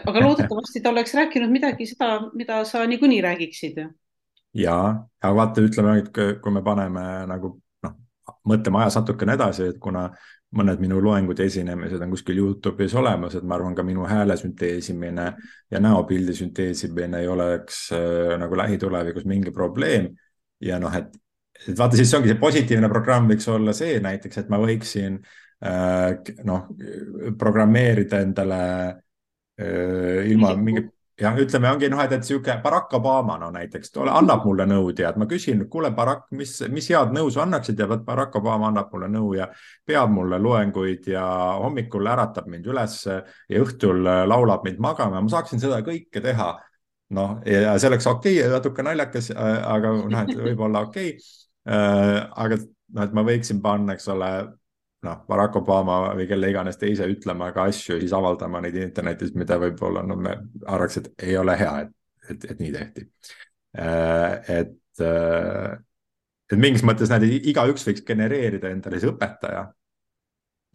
aga 0.00 0.20
loodetavasti 0.26 0.80
ta 0.80 0.90
oleks 0.90 1.14
rääkinud 1.14 1.50
midagi 1.50 1.86
seda, 1.86 2.30
mida 2.34 2.64
sa 2.64 2.86
niikuinii 2.86 3.20
räägiksid 3.20 3.84
ja, 4.54 4.76
aga 5.22 5.34
vaata, 5.34 5.60
ütleme, 5.60 6.02
kui 6.42 6.52
me 6.52 6.62
paneme 6.62 7.02
nagu 7.26 7.54
noh, 7.82 7.96
mõtleme 8.48 8.82
ajas 8.82 8.96
natukene 8.96 9.36
edasi, 9.38 9.70
et 9.70 9.78
kuna 9.78 10.10
mõned 10.56 10.80
minu 10.82 10.98
loengud 11.02 11.38
ja 11.38 11.46
esinemised 11.46 12.02
on 12.02 12.10
kuskil 12.10 12.40
Youtube'is 12.40 12.94
olemas, 12.98 13.36
et 13.38 13.46
ma 13.46 13.54
arvan, 13.54 13.74
ka 13.78 13.84
minu 13.86 14.06
hääle 14.08 14.34
sünteesimine 14.38 15.26
ja 15.70 15.80
näopildi 15.82 16.34
sünteesimine 16.34 17.22
ei 17.22 17.28
oleks 17.30 17.84
äh, 17.94 18.34
nagu 18.40 18.58
lähitulevikus 18.58 19.26
mingi 19.30 19.54
probleem. 19.54 20.10
ja 20.60 20.78
noh, 20.82 20.94
et, 20.96 21.14
et 21.68 21.78
vaata, 21.78 21.96
siis 21.96 22.14
ongi 22.14 22.32
see 22.32 22.40
positiivne 22.40 22.88
programm 22.90 23.30
võiks 23.30 23.46
olla 23.48 23.72
see 23.76 24.00
näiteks, 24.02 24.42
et 24.42 24.50
ma 24.52 24.58
võiksin 24.60 25.20
äh, 25.64 26.18
noh, 26.44 26.66
programmeerida 27.38 28.20
endale 28.26 28.62
äh, 28.90 30.26
ilma 30.32 30.56
mingi 30.58 30.88
jah, 31.20 31.36
ütleme, 31.42 31.68
ongi 31.70 31.88
noh, 31.92 32.00
et, 32.02 32.12
et 32.16 32.24
sihuke 32.26 32.54
Barack 32.64 32.94
Obama 32.96 33.36
no 33.40 33.50
näiteks 33.54 33.92
tole, 33.94 34.12
annab 34.16 34.44
mulle 34.48 34.66
nõu, 34.68 34.90
tead, 34.96 35.18
ma 35.20 35.26
küsin, 35.30 35.62
kuule, 35.72 35.90
Barack, 35.96 36.28
mis, 36.36 36.54
mis 36.72 36.88
head 36.92 37.12
nõu 37.16 37.30
sa 37.32 37.44
annaksid? 37.44 37.78
Ja 37.80 37.88
vot 37.90 38.02
Barack 38.06 38.38
Obama 38.40 38.70
annab 38.70 38.90
mulle 38.94 39.10
nõu 39.12 39.34
ja 39.36 39.50
peab 39.86 40.12
mulle 40.14 40.40
loenguid 40.42 41.10
ja 41.12 41.24
hommikul 41.60 42.08
äratab 42.10 42.48
mind 42.50 42.66
ülesse 42.70 43.20
ja 43.50 43.62
õhtul 43.62 44.02
laulab 44.30 44.64
mind 44.66 44.80
magama, 44.82 45.20
ma 45.20 45.32
saaksin 45.32 45.62
seda 45.62 45.82
kõike 45.86 46.24
teha. 46.24 46.50
noh, 47.10 47.40
ja 47.42 47.74
see 47.78 47.88
oleks 47.90 48.06
okei 48.06 48.36
okay,, 48.38 48.50
natuke 48.52 48.82
naljakas, 48.86 49.32
aga 49.34 49.94
noh, 49.98 50.20
et 50.22 50.36
võib-olla 50.38 50.84
okei. 50.86 51.16
Okay.. 51.16 52.26
aga 52.44 52.60
noh, 52.60 53.04
et 53.04 53.14
ma 53.14 53.24
võiksin 53.26 53.60
panna, 53.62 53.96
eks 53.98 54.08
ole, 54.14 54.30
noh, 55.06 55.22
Barack 55.28 55.56
Obama 55.60 56.00
või 56.16 56.26
kelle 56.28 56.50
iganes 56.52 56.78
teise 56.80 57.08
ütlema 57.08 57.50
ka 57.56 57.68
asju 57.70 57.96
ja 57.96 58.02
siis 58.02 58.14
avaldama 58.16 58.60
neid 58.64 58.76
internetis, 58.80 59.32
mida 59.38 59.58
võib-olla 59.60 60.04
no 60.06 60.16
me 60.16 60.36
arvaks, 60.66 61.00
et 61.00 61.26
ei 61.28 61.36
ole 61.40 61.56
hea, 61.60 61.74
et, 61.86 61.92
et, 62.30 62.48
et 62.52 62.60
nii 62.60 62.72
tehti. 62.74 63.06
et, 64.60 65.04
et 66.50 66.58
mingis 66.58 66.82
mõttes 66.84 67.12
näed, 67.12 67.28
igaüks 67.52 67.86
võiks 67.86 68.04
genereerida 68.06 68.72
endale 68.74 68.98
siis 68.98 69.12
õpetaja 69.12 69.68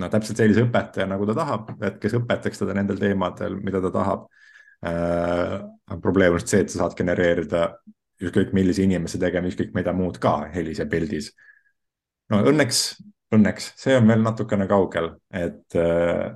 no 0.01 0.09
täpselt 0.11 0.39
sellise 0.39 0.65
õpetaja, 0.65 1.07
nagu 1.09 1.27
ta 1.29 1.35
tahab, 1.38 1.71
et 1.88 1.99
kes 2.03 2.17
õpetaks 2.19 2.61
teda 2.61 2.75
nendel 2.77 2.99
teemadel, 3.01 3.57
mida 3.63 3.81
ta 3.83 3.91
tahab 3.95 4.25
äh,. 4.85 5.59
probleem 6.01 6.35
on 6.35 6.43
see, 6.43 6.63
et 6.65 6.71
sa 6.71 6.83
saad 6.83 6.97
genereerida 6.97 7.67
ükskõik 8.23 8.53
millise 8.55 8.83
inimese 8.83 9.19
tegema 9.19 9.49
ükskõik 9.51 9.75
mida 9.75 9.93
muud 9.95 10.19
ka 10.23 10.38
helis 10.53 10.79
ja 10.83 10.88
pildis. 10.91 11.31
no 12.31 12.41
õnneks, 12.51 12.85
õnneks 13.36 13.71
see 13.80 13.95
on 13.98 14.08
veel 14.10 14.24
natukene 14.24 14.67
kaugel, 14.69 15.12
et 15.34 15.78
äh, 15.80 16.34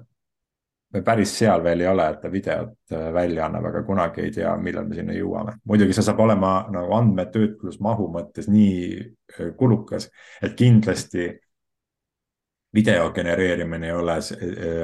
me 0.93 1.01
päris 1.05 1.33
seal 1.37 1.63
veel 1.63 1.83
ei 1.83 1.89
ole, 1.89 2.05
et 2.13 2.21
ta 2.21 2.31
videot 2.31 2.95
äh, 2.95 3.09
välja 3.13 3.45
annab, 3.47 3.69
aga 3.69 3.83
kunagi 3.87 4.25
ei 4.25 4.31
tea, 4.35 4.55
millal 4.61 4.87
me 4.89 4.97
sinna 4.97 5.15
jõuame. 5.17 5.57
muidugi 5.69 5.95
see 5.95 6.05
saab 6.05 6.21
olema 6.25 6.53
nagu 6.73 6.95
andmetöötlusmahu 6.97 8.09
mõttes 8.15 8.49
nii 8.51 8.79
äh, 8.99 9.51
kulukas, 9.57 10.09
et 10.41 10.55
kindlasti 10.59 11.29
video 12.73 13.11
genereerimine 13.13 13.87
ei 13.87 13.93
ole 13.97 14.19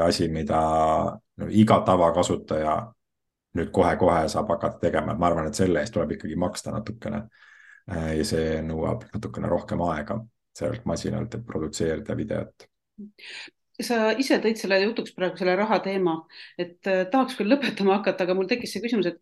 asi, 0.01 0.27
mida 0.33 0.59
no, 1.37 1.49
iga 1.49 1.79
tavakasutaja 1.85 2.77
nüüd 3.55 3.69
kohe-kohe 3.71 4.23
saab 4.29 4.49
hakata 4.55 4.81
tegema, 4.81 5.13
et 5.13 5.19
ma 5.21 5.29
arvan, 5.29 5.47
et 5.47 5.57
selle 5.57 5.79
eest 5.79 5.93
tuleb 5.93 6.15
ikkagi 6.15 6.35
maksta 6.35 6.73
natukene. 6.73 7.27
ja 7.85 8.23
see 8.25 8.63
nõuab 8.65 9.03
natukene 9.13 9.47
rohkem 9.47 9.83
aega 9.85 10.17
sellelt 10.55 10.85
masinalt, 10.87 11.35
et 11.35 11.45
produtseerida 11.45 12.15
videot 12.17 12.69
sa 13.83 14.11
ise 14.19 14.37
tõid 14.43 14.59
selle 14.59 14.79
jutuks 14.83 15.13
praegu 15.15 15.39
selle 15.39 15.55
raha 15.59 15.79
teema, 15.83 16.15
et 16.59 16.87
äh, 16.87 17.03
tahaks 17.11 17.35
küll 17.39 17.51
lõpetama 17.51 17.99
hakata, 17.99 18.23
aga 18.23 18.35
mul 18.37 18.47
tekkis 18.49 18.75
see 18.75 18.83
küsimus, 18.83 19.09
et 19.11 19.19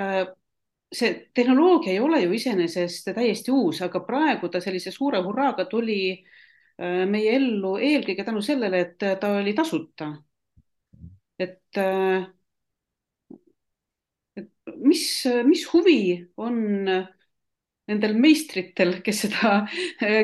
äh, 0.00 0.24
see 0.92 1.12
tehnoloogia 1.36 1.94
ei 1.94 2.02
ole 2.04 2.20
ju 2.24 2.34
iseenesest 2.36 3.10
täiesti 3.16 3.54
uus, 3.54 3.80
aga 3.84 4.02
praegu 4.06 4.50
ta 4.52 4.60
sellise 4.64 4.92
suure 4.94 5.22
hurraaga 5.24 5.66
tuli 5.70 6.00
äh, 6.12 7.04
meie 7.08 7.36
ellu 7.38 7.76
eelkõige 7.80 8.26
tänu 8.26 8.44
sellele, 8.44 8.84
et 8.84 9.08
ta 9.20 9.32
oli 9.40 9.56
tasuta. 9.56 10.12
et, 11.38 11.78
et 14.36 14.76
mis, 14.76 15.04
mis 15.44 15.64
huvi 15.72 16.00
on 16.36 16.86
nendel 17.86 18.16
meistritel, 18.18 19.00
kes 19.04 19.24
seda, 19.26 19.60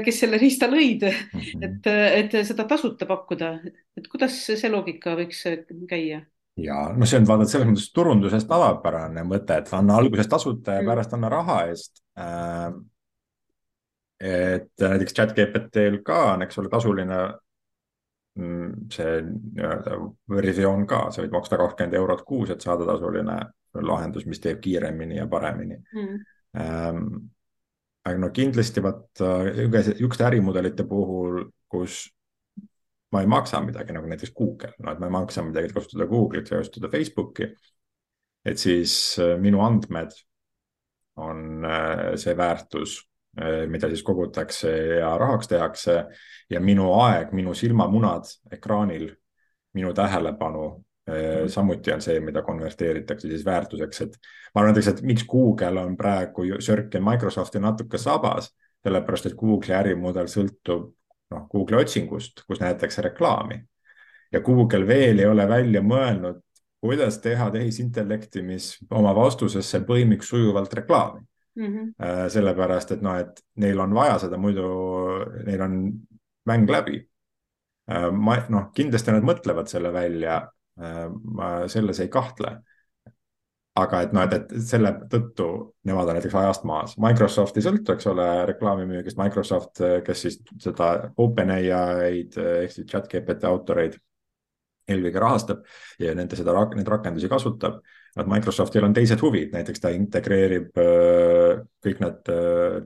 kes 0.05 0.21
selle 0.25 0.41
riista 0.43 0.69
lõid 0.71 1.07
mm, 1.07 1.33
-hmm. 1.39 1.65
et, 1.69 1.91
et 2.23 2.47
seda 2.47 2.67
tasuta 2.69 3.07
pakkuda, 3.07 3.55
et 3.97 4.09
kuidas 4.11 4.39
see 4.51 4.71
loogika 4.71 5.17
võiks 5.19 5.45
käia? 5.89 6.23
ja 6.61 6.81
no 6.97 7.09
see 7.09 7.21
on 7.23 7.29
vaata 7.29 7.49
selles 7.49 7.71
mõttes 7.71 7.93
turunduses 7.95 8.45
tavapärane 8.49 9.25
mõte, 9.25 9.63
et 9.63 9.71
anna 9.73 9.97
alguses 9.97 10.29
tasuta 10.29 10.79
ja 10.79 10.83
mm. 10.83 10.91
pärast 10.93 11.15
anna 11.17 11.31
raha 11.33 11.61
eest 11.71 12.03
äh, 12.19 12.73
et 14.23 14.71
näiteks 14.79 15.17
chat 15.17 15.33
GPT-l 15.37 16.03
ka 16.07 16.19
on, 16.35 16.45
eks 16.47 16.61
ole, 16.61 16.71
tasuline 16.71 17.19
mm, 18.39 18.75
see 18.95 19.17
nii-öelda 19.27 19.99
versioon 20.31 20.87
ka, 20.91 21.05
sa 21.11 21.25
võid 21.25 21.35
maksta 21.35 21.59
kakskümmend 21.61 21.99
eurot 21.99 22.23
kuus, 22.29 22.53
et 22.55 22.63
saada 22.63 22.87
tasuline 22.89 23.39
lahendus, 23.83 24.27
mis 24.29 24.41
teeb 24.43 24.61
kiiremini 24.63 25.19
ja 25.19 25.29
paremini 25.31 25.79
mm.. 25.81 26.21
Ähm, 26.53 27.07
aga 28.03 28.19
no 28.19 28.31
kindlasti 28.35 28.83
vaata 28.83 29.31
niisuguste 29.47 30.27
ärimudelite 30.27 30.87
puhul, 30.89 31.45
kus 31.71 32.05
ma 33.13 33.21
ei 33.23 33.29
maksa 33.31 33.61
midagi 33.63 33.95
nagu 33.95 34.09
näiteks 34.09 34.33
Google, 34.35 34.73
no 34.83 34.93
et 34.93 35.01
ma 35.01 35.09
ei 35.09 35.15
maksa 35.15 35.45
midagi, 35.47 35.71
et 35.71 35.77
kasutada 35.77 36.09
Google'it 36.11 36.51
või 36.51 36.63
kasutada 36.63 36.91
Facebooki. 36.93 37.53
et 38.45 38.59
siis 38.59 39.19
äh, 39.23 39.37
minu 39.39 39.61
andmed 39.63 40.15
on 41.23 41.65
äh, 41.65 42.15
see 42.19 42.37
väärtus 42.37 42.99
mida 43.67 43.89
siis 43.89 44.03
kogutakse 44.05 44.71
ja 44.99 45.15
rahaks 45.19 45.49
tehakse 45.49 45.95
ja 46.51 46.61
minu 46.61 46.91
aeg, 47.01 47.31
minu 47.33 47.55
silmamunad 47.55 48.29
ekraanil, 48.53 49.07
minu 49.75 49.95
tähelepanu. 49.97 50.85
Samuti 51.51 51.93
on 51.93 52.01
see, 52.01 52.21
mida 52.23 52.45
konverteeritakse 52.47 53.29
siis 53.29 53.45
väärtuseks, 53.45 54.01
et 54.05 54.13
ma 54.55 54.61
arvan 54.61 54.71
näiteks, 54.71 54.89
et 54.93 55.01
miks 55.03 55.25
Google 55.27 55.81
on 55.81 55.97
praegu 55.99 56.45
Circle 56.63 57.01
Microsofti 57.03 57.59
natuke 57.59 57.99
sabas, 57.99 58.53
sellepärast 58.85 59.27
et 59.27 59.35
Google'i 59.39 59.75
ärimudel 59.75 60.31
sõltub 60.31 60.93
noh, 61.35 61.49
Google'i 61.51 61.83
otsingust, 61.83 62.45
kus 62.47 62.63
näidatakse 62.63 63.03
reklaami 63.03 63.59
ja 64.33 64.41
Google 64.41 64.87
veel 64.87 65.19
ei 65.19 65.27
ole 65.27 65.49
välja 65.49 65.83
mõelnud, 65.85 66.41
kuidas 66.83 67.19
teha 67.23 67.51
tehisintellekti, 67.55 68.43
mis 68.43 68.73
oma 68.91 69.15
vastusesse 69.15 69.83
põimiks 69.87 70.33
sujuvalt 70.33 70.73
reklaami 70.75 71.21
mm. 71.57 71.67
-hmm. 71.67 72.29
sellepärast 72.29 72.97
et 72.97 73.03
noh, 73.03 73.19
et 73.19 73.43
neil 73.57 73.81
on 73.81 73.95
vaja 73.95 74.19
seda, 74.19 74.37
muidu 74.37 74.67
neil 75.47 75.61
on 75.61 75.79
mäng 76.47 76.71
läbi. 76.71 77.07
Äh, 77.91 78.11
ma 78.13 78.37
noh, 78.49 78.71
kindlasti 78.75 79.13
nad 79.13 79.23
mõtlevad 79.23 79.67
selle 79.71 79.93
välja. 79.93 80.43
Äh, 80.81 81.09
ma 81.11 81.55
selles 81.73 82.01
ei 82.01 82.13
kahtle. 82.13 82.61
aga 83.73 84.03
et 84.05 84.11
noh, 84.13 84.21
et, 84.27 84.35
et 84.37 84.65
selle 84.69 84.91
tõttu 85.09 85.47
nemad 85.89 86.11
on 86.11 86.19
näiteks 86.19 86.35
ajast 86.37 86.65
maas. 86.69 86.93
Microsoft 87.01 87.57
ei 87.57 87.65
sõltu, 87.65 87.95
eks 87.95 88.07
ole, 88.11 88.27
reklaamimüügist. 88.51 89.17
Microsoft, 89.17 89.81
kes 90.05 90.25
siis 90.27 90.37
seda 90.61 90.91
OpenAI-d 91.17 92.37
ehk 92.37 92.75
siis 92.75 92.91
chat-GPT 92.91 93.49
autoreid 93.49 93.97
eelkõige 94.93 95.23
rahastab 95.25 95.65
ja 96.03 96.13
nende 96.19 96.37
seda, 96.37 96.53
neid 96.77 96.91
rakendusi 96.93 97.31
kasutab 97.33 97.81
et 98.21 98.29
Microsoftil 98.29 98.85
on 98.85 98.95
teised 98.97 99.23
huvid, 99.25 99.53
näiteks 99.55 99.81
ta 99.81 99.93
integreerib 99.95 100.81
äh, 100.81 101.63
kõik 101.85 102.03
need 102.03 102.33
äh, 102.33 102.83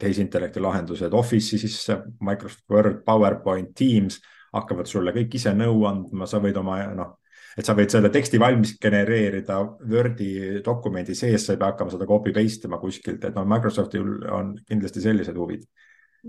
tehisintellekti 0.00 0.60
lahendused 0.60 1.14
Office'i 1.16 1.60
sisse, 1.62 1.96
Microsoft 2.20 2.66
Word, 2.72 3.00
PowerPoint, 3.06 3.72
Teams 3.76 4.18
hakkavad 4.56 4.88
sulle 4.90 5.12
kõik 5.14 5.36
ise 5.38 5.52
nõu 5.56 5.84
andma, 5.88 6.26
sa 6.26 6.40
võid 6.42 6.56
oma 6.60 6.78
noh, 6.96 7.12
et 7.58 7.66
sa 7.66 7.74
võid 7.78 7.92
selle 7.92 8.10
teksti 8.14 8.40
valmis 8.40 8.76
genereerida 8.82 9.60
Wordi 9.90 10.62
dokumendi 10.64 11.14
sees, 11.18 11.46
sa 11.46 11.54
ei 11.54 11.60
pea 11.60 11.72
hakkama 11.72 11.94
seda 11.94 12.08
copy 12.08 12.34
paste 12.34 12.68
ima 12.70 12.80
kuskilt, 12.82 13.24
et 13.24 13.36
noh, 13.36 13.46
Microsoftil 13.48 14.10
on 14.30 14.56
kindlasti 14.66 15.04
sellised 15.06 15.38
huvid. 15.38 15.68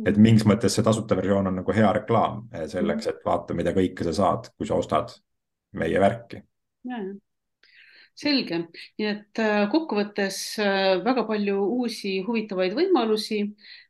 et 0.07 0.15
mingis 0.17 0.45
mõttes 0.47 0.71
see 0.71 0.83
tasuta 0.87 1.17
versioon 1.19 1.49
on 1.49 1.57
nagu 1.59 1.73
hea 1.75 1.89
reklaam 1.91 2.45
selleks, 2.73 3.09
et 3.11 3.25
vaata, 3.25 3.53
mida 3.53 3.73
kõike 3.75 4.05
sa 4.07 4.13
saad, 4.15 4.47
kui 4.55 4.69
sa 4.69 4.77
ostad 4.79 5.11
meie 5.75 5.99
värki 5.99 6.39
selge, 8.17 8.57
nii 8.99 9.07
et 9.07 9.41
äh, 9.41 9.65
kokkuvõttes 9.71 10.37
äh, 10.61 11.01
väga 11.03 11.23
palju 11.27 11.57
uusi 11.81 12.19
huvitavaid 12.25 12.75
võimalusi. 12.77 13.41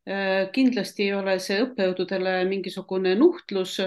Äh, 0.07 0.49
kindlasti 0.55 1.07
ei 1.07 1.15
ole 1.17 1.38
see 1.43 1.62
õppejõududele 1.65 2.36
mingisugune 2.49 3.13
nuhtlus, 3.19 3.77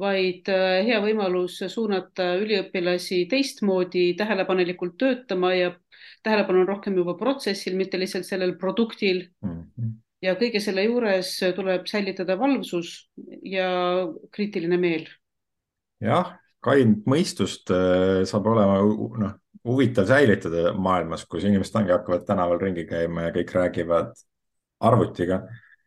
vaid 0.00 0.48
hea 0.48 0.98
võimalus 1.04 1.60
suunata 1.68 2.34
üliõpilasi 2.40 3.24
teistmoodi 3.30 4.12
tähelepanelikult 4.18 4.96
töötama 5.00 5.52
ja 5.56 5.72
tähelepanu 6.24 6.64
on 6.64 6.72
rohkem 6.72 6.98
juba 6.98 7.16
protsessil, 7.18 7.76
mitte 7.78 8.00
lihtsalt 8.00 8.26
sellel 8.26 8.56
produktil 8.60 9.26
mm. 9.44 9.60
-hmm. 9.60 9.94
ja 10.24 10.34
kõige 10.40 10.60
selle 10.60 10.84
juures 10.88 11.36
tuleb 11.56 11.86
säilitada 11.86 12.38
valvsus 12.38 13.10
ja 13.42 13.68
kriitiline 14.32 14.76
meel. 14.80 15.08
jah, 16.00 16.32
kaint 16.64 17.04
mõistust 17.06 17.70
saab 18.30 18.46
olema 18.46 18.80
noh 19.20 19.36
huvitav 19.68 20.08
säilitada 20.08 20.72
maailmas, 20.80 21.24
kus 21.28 21.46
inimesed 21.46 21.76
ongi, 21.80 21.94
hakkavad 21.94 22.24
tänaval 22.28 22.60
ringi 22.62 22.84
käima 22.88 23.28
ja 23.28 23.34
kõik 23.36 23.54
räägivad 23.56 24.12
arvutiga. 24.88 25.42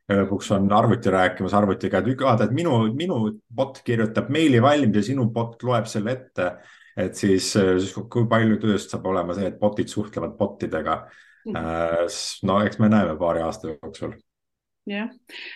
ja 0.10 0.18
lõpuks 0.18 0.50
on 0.52 0.66
arvuti 0.76 1.12
rääkimas 1.14 1.54
arvutiga, 1.56 2.02
et 2.02 2.22
vaata, 2.22 2.44
et 2.50 2.56
minu, 2.56 2.74
minu 2.98 3.20
bot 3.56 3.80
kirjutab 3.86 4.28
meili 4.34 4.60
valmis 4.62 4.98
ja 4.98 5.04
sinu 5.12 5.30
bot 5.32 5.64
loeb 5.64 5.88
selle 5.88 6.12
ette. 6.12 6.52
et 6.98 7.16
siis, 7.16 7.54
siis 7.54 7.94
kui 8.12 8.28
palju 8.28 8.58
tööst 8.60 8.92
saab 8.92 9.06
olema 9.08 9.34
see, 9.34 9.48
et 9.48 9.60
bot'id 9.60 9.88
suhtlevad 9.88 10.36
bot 10.38 10.64
idega 10.64 10.98
mm. 11.46 11.54
-hmm. 11.56 12.44
no 12.44 12.60
eks 12.66 12.80
me 12.80 12.90
näeme 12.90 13.16
paari 13.18 13.42
aasta 13.42 13.68
jooksul. 13.68 14.14
jah, 14.86 15.10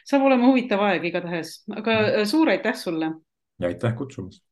saab 0.05 0.23
olema 0.23 0.47
huvitav 0.47 0.81
aeg 0.81 1.05
igatahes, 1.05 1.63
aga 1.75 1.99
mm. 2.01 2.25
suur 2.25 2.49
aitäh 2.49 2.75
sulle. 2.75 3.11
ja 3.59 3.67
aitäh 3.67 3.95
kutsumast 3.95 4.43